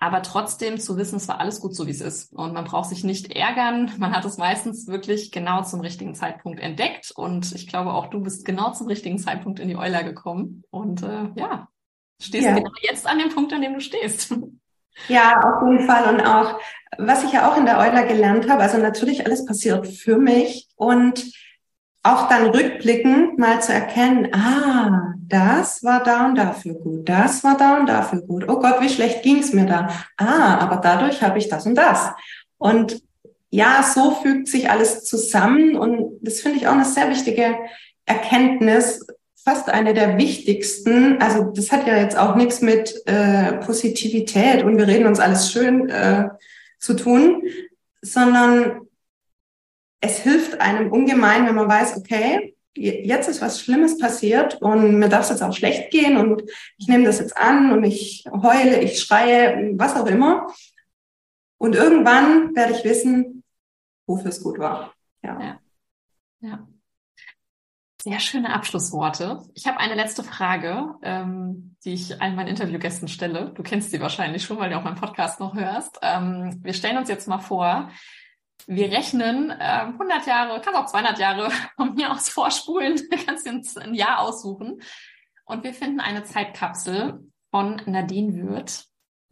[0.00, 2.32] aber trotzdem zu wissen, es war alles gut so, wie es ist.
[2.32, 3.92] Und man braucht sich nicht ärgern.
[3.98, 7.10] Man hat es meistens wirklich genau zum richtigen Zeitpunkt entdeckt.
[7.10, 10.62] Und ich glaube, auch du bist genau zum richtigen Zeitpunkt in die Euler gekommen.
[10.70, 11.68] Und äh, ja,
[12.20, 12.54] stehst ja.
[12.54, 14.34] genau jetzt an dem Punkt, an dem du stehst.
[15.06, 16.12] Ja, auf jeden Fall.
[16.12, 16.58] Und auch,
[16.98, 20.66] was ich ja auch in der Euler gelernt habe, also natürlich alles passiert für mich.
[20.74, 21.24] Und
[22.08, 27.56] auch dann rückblickend mal zu erkennen, ah, das war da und dafür gut, das war
[27.56, 28.48] da und dafür gut.
[28.48, 29.88] Oh Gott, wie schlecht ging's mir da.
[30.16, 32.10] Ah, aber dadurch habe ich das und das.
[32.56, 33.02] Und
[33.50, 37.56] ja, so fügt sich alles zusammen und das finde ich auch eine sehr wichtige
[38.06, 39.06] Erkenntnis,
[39.44, 41.20] fast eine der wichtigsten.
[41.20, 45.52] Also das hat ja jetzt auch nichts mit äh, Positivität und wir reden uns alles
[45.52, 46.28] schön äh,
[46.78, 47.42] zu tun,
[48.02, 48.87] sondern
[50.00, 55.08] es hilft einem ungemein, wenn man weiß, okay, jetzt ist was Schlimmes passiert und mir
[55.08, 56.42] darf es jetzt auch schlecht gehen und
[56.76, 60.46] ich nehme das jetzt an und ich heule, ich schreie, was auch immer.
[61.58, 63.42] Und irgendwann werde ich wissen,
[64.06, 64.94] wofür es gut war.
[65.22, 65.40] Ja.
[65.40, 65.60] ja.
[66.40, 66.68] ja.
[68.00, 69.42] Sehr schöne Abschlussworte.
[69.54, 73.50] Ich habe eine letzte Frage, ähm, die ich allen meinen Interviewgästen stelle.
[73.56, 75.98] Du kennst sie wahrscheinlich schon, weil du auch meinen Podcast noch hörst.
[76.02, 77.90] Ähm, wir stellen uns jetzt mal vor,
[78.66, 83.60] wir rechnen äh, 100 Jahre, kannst auch 200 Jahre von mir aus vorspulen, kannst dir
[83.82, 84.82] ein Jahr aussuchen.
[85.44, 88.84] Und wir finden eine Zeitkapsel von Nadine Würth.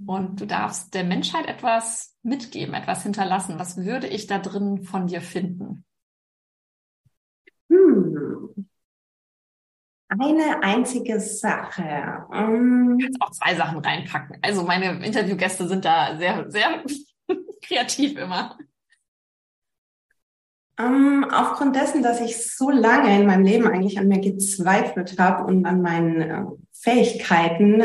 [0.04, 3.58] Und du darfst der Menschheit etwas mitgeben, etwas hinterlassen.
[3.58, 5.84] Was würde ich da drin von dir finden?
[7.70, 8.68] Hm.
[10.08, 12.26] Eine einzige Sache.
[12.28, 12.98] Um...
[12.98, 14.38] Du kannst auch zwei Sachen reinpacken.
[14.42, 16.84] Also meine Interviewgäste sind da sehr, sehr
[17.62, 18.56] kreativ immer.
[20.78, 25.44] Ähm, aufgrund dessen, dass ich so lange in meinem Leben eigentlich an mir gezweifelt habe
[25.44, 27.82] und an meinen äh, Fähigkeiten,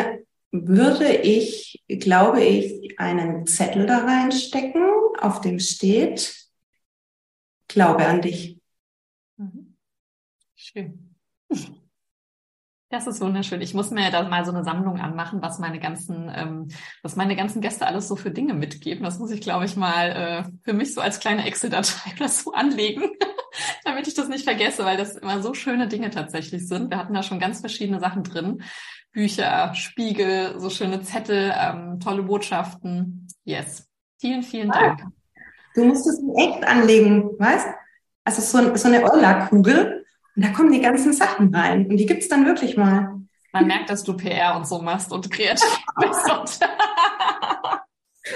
[0.51, 4.83] würde ich, glaube ich, einen Zettel da reinstecken,
[5.19, 6.35] auf dem steht,
[7.69, 8.59] glaube an dich.
[9.37, 9.75] Mhm.
[10.55, 11.15] Schön.
[12.91, 13.61] Das ist wunderschön.
[13.61, 16.67] Ich muss mir da mal so eine Sammlung anmachen, was meine ganzen, ähm,
[17.01, 19.05] was meine ganzen Gäste alles so für Dinge mitgeben.
[19.05, 22.51] Das muss ich, glaube ich, mal äh, für mich so als kleine Excel-Datei oder so
[22.51, 23.03] anlegen,
[23.85, 26.89] damit ich das nicht vergesse, weil das immer so schöne Dinge tatsächlich sind.
[26.89, 28.61] Wir hatten da schon ganz verschiedene Sachen drin.
[29.13, 33.25] Bücher, Spiegel, so schöne Zettel, ähm, tolle Botschaften.
[33.45, 33.87] Yes.
[34.19, 35.03] Vielen, vielen ah, Dank.
[35.75, 37.67] Du musst es echt anlegen, weißt?
[38.25, 40.01] Also so, so eine Eulerkugel
[40.35, 41.87] und da kommen die ganzen Sachen rein.
[41.87, 43.19] Und die gibt's dann wirklich mal.
[43.53, 46.65] Man merkt, dass du PR und so machst und kreativ bist.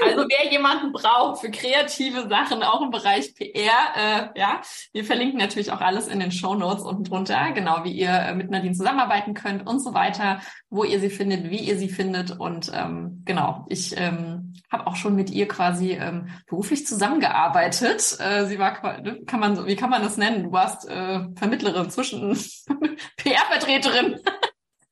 [0.04, 4.62] Also wer jemanden braucht für kreative Sachen, auch im Bereich PR, äh, ja,
[4.94, 8.36] wir verlinken natürlich auch alles in den Show Notes unten drunter, genau wie ihr äh,
[8.36, 10.40] mit Nadine zusammenarbeiten könnt und so weiter,
[10.70, 14.96] wo ihr sie findet, wie ihr sie findet und ähm, genau, ich ähm, habe auch
[14.96, 18.18] schon mit ihr quasi ähm, beruflich zusammengearbeitet.
[18.20, 20.44] Äh, sie war, ne, kann man, wie kann man das nennen?
[20.44, 22.32] Du warst äh, Vermittlerin zwischen
[23.18, 24.20] PR-Vertreterin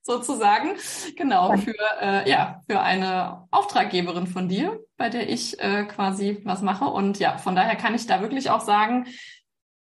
[0.03, 0.75] sozusagen.
[1.15, 6.61] Genau, für, äh, ja, für eine Auftraggeberin von dir, bei der ich äh, quasi was
[6.61, 6.85] mache.
[6.85, 9.07] Und ja, von daher kann ich da wirklich auch sagen,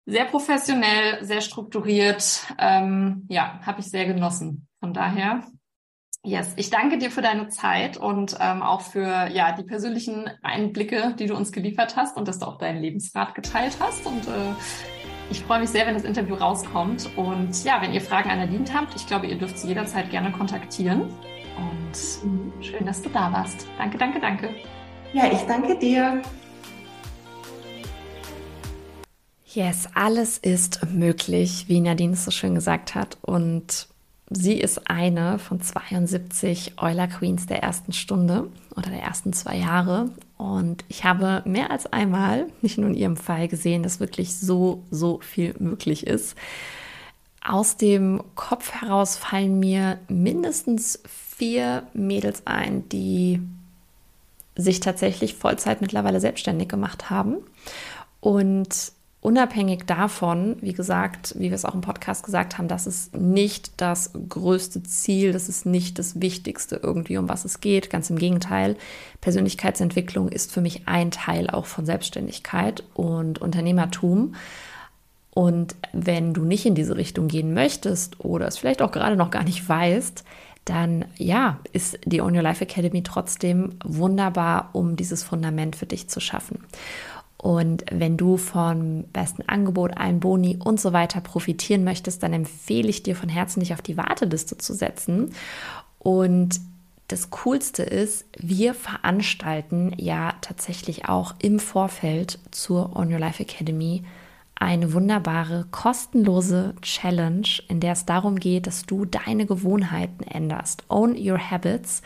[0.07, 2.47] sehr professionell, sehr strukturiert.
[2.59, 4.67] Ähm, ja, habe ich sehr genossen.
[4.81, 5.43] Von daher,
[6.25, 11.15] yes, ich danke dir für deine Zeit und ähm, auch für ja die persönlichen Einblicke,
[11.19, 14.07] die du uns geliefert hast und dass du auch deinen Lebensrat geteilt hast.
[14.07, 14.55] Und äh,
[15.31, 17.11] ich freue mich sehr, wenn das Interview rauskommt.
[17.17, 20.33] Und ja, wenn ihr Fragen an Nadine habt, ich glaube, ihr dürft sie jederzeit gerne
[20.33, 21.03] kontaktieren.
[21.57, 23.67] Und schön, dass du da warst.
[23.77, 24.51] Danke, danke, danke.
[25.13, 26.23] Ja, ich danke dir.
[29.47, 33.19] Yes, alles ist möglich, wie Nadine es so schön gesagt hat.
[33.23, 33.89] Und
[34.31, 40.11] sie ist eine von 72 Euler Queens der ersten Stunde oder der ersten zwei Jahre.
[40.39, 44.85] Und ich habe mehr als einmal, nicht nur in ihrem Fall, gesehen, dass wirklich so,
[44.91, 46.37] so viel möglich ist.
[47.45, 53.41] Aus dem Kopf heraus fallen mir mindestens vier Mädels ein, die
[54.55, 57.39] sich tatsächlich Vollzeit mittlerweile selbstständig gemacht haben.
[58.21, 63.17] Und unabhängig davon, wie gesagt, wie wir es auch im Podcast gesagt haben, das ist
[63.17, 67.91] nicht das größte Ziel, das ist nicht das Wichtigste irgendwie, um was es geht.
[67.91, 68.77] Ganz im Gegenteil,
[69.21, 74.35] Persönlichkeitsentwicklung ist für mich ein Teil auch von Selbstständigkeit und Unternehmertum.
[75.31, 79.31] Und wenn du nicht in diese Richtung gehen möchtest oder es vielleicht auch gerade noch
[79.31, 80.25] gar nicht weißt,
[80.65, 86.09] dann ja, ist die On Your Life Academy trotzdem wunderbar, um dieses Fundament für dich
[86.09, 86.65] zu schaffen.
[87.41, 92.89] Und wenn du vom besten Angebot, allen Boni und so weiter profitieren möchtest, dann empfehle
[92.89, 95.33] ich dir von Herzen, dich auf die Warteliste zu setzen.
[96.01, 96.61] Und
[97.07, 104.03] das Coolste ist, wir veranstalten ja tatsächlich auch im Vorfeld zur On Your Life Academy
[104.61, 110.83] eine wunderbare, kostenlose Challenge, in der es darum geht, dass du deine Gewohnheiten änderst.
[110.89, 112.03] Own Your Habits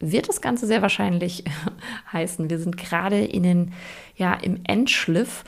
[0.00, 1.44] wird das Ganze sehr wahrscheinlich
[2.12, 2.50] heißen.
[2.50, 3.72] Wir sind gerade in den,
[4.16, 5.44] ja, im Endschliff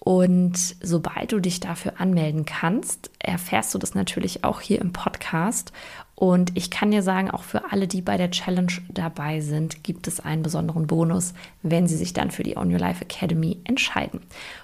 [0.00, 5.72] und sobald du dich dafür anmelden kannst, erfährst du das natürlich auch hier im Podcast.
[6.14, 10.06] Und ich kann dir sagen, auch für alle, die bei der Challenge dabei sind, gibt
[10.06, 14.20] es einen besonderen Bonus, wenn sie sich dann für die On Your Life Academy entscheiden.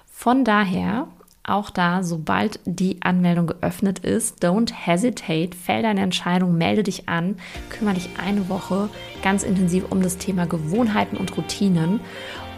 [0.07, 1.07] Von daher
[1.47, 7.37] auch da, sobald die Anmeldung geöffnet ist, don't hesitate, fäll deine Entscheidung, melde dich an,
[7.69, 8.89] kümmere dich eine Woche
[9.23, 12.01] ganz intensiv um das Thema Gewohnheiten und Routinen.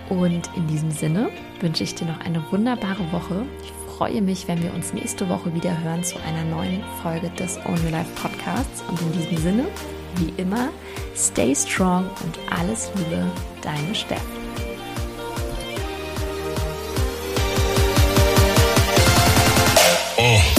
[0.10, 1.30] Und in diesem Sinne
[1.62, 3.46] wünsche ich dir noch eine wunderbare Woche.
[3.62, 7.58] Ich freue mich, wenn wir uns nächste Woche wieder hören zu einer neuen Folge des
[7.66, 8.84] Own Your Life Podcasts.
[8.90, 9.66] Und in diesem Sinne,
[10.16, 10.70] wie immer,
[11.16, 13.24] stay strong und alles Liebe,
[13.62, 14.49] deine Steffi.
[20.22, 20.59] Oh.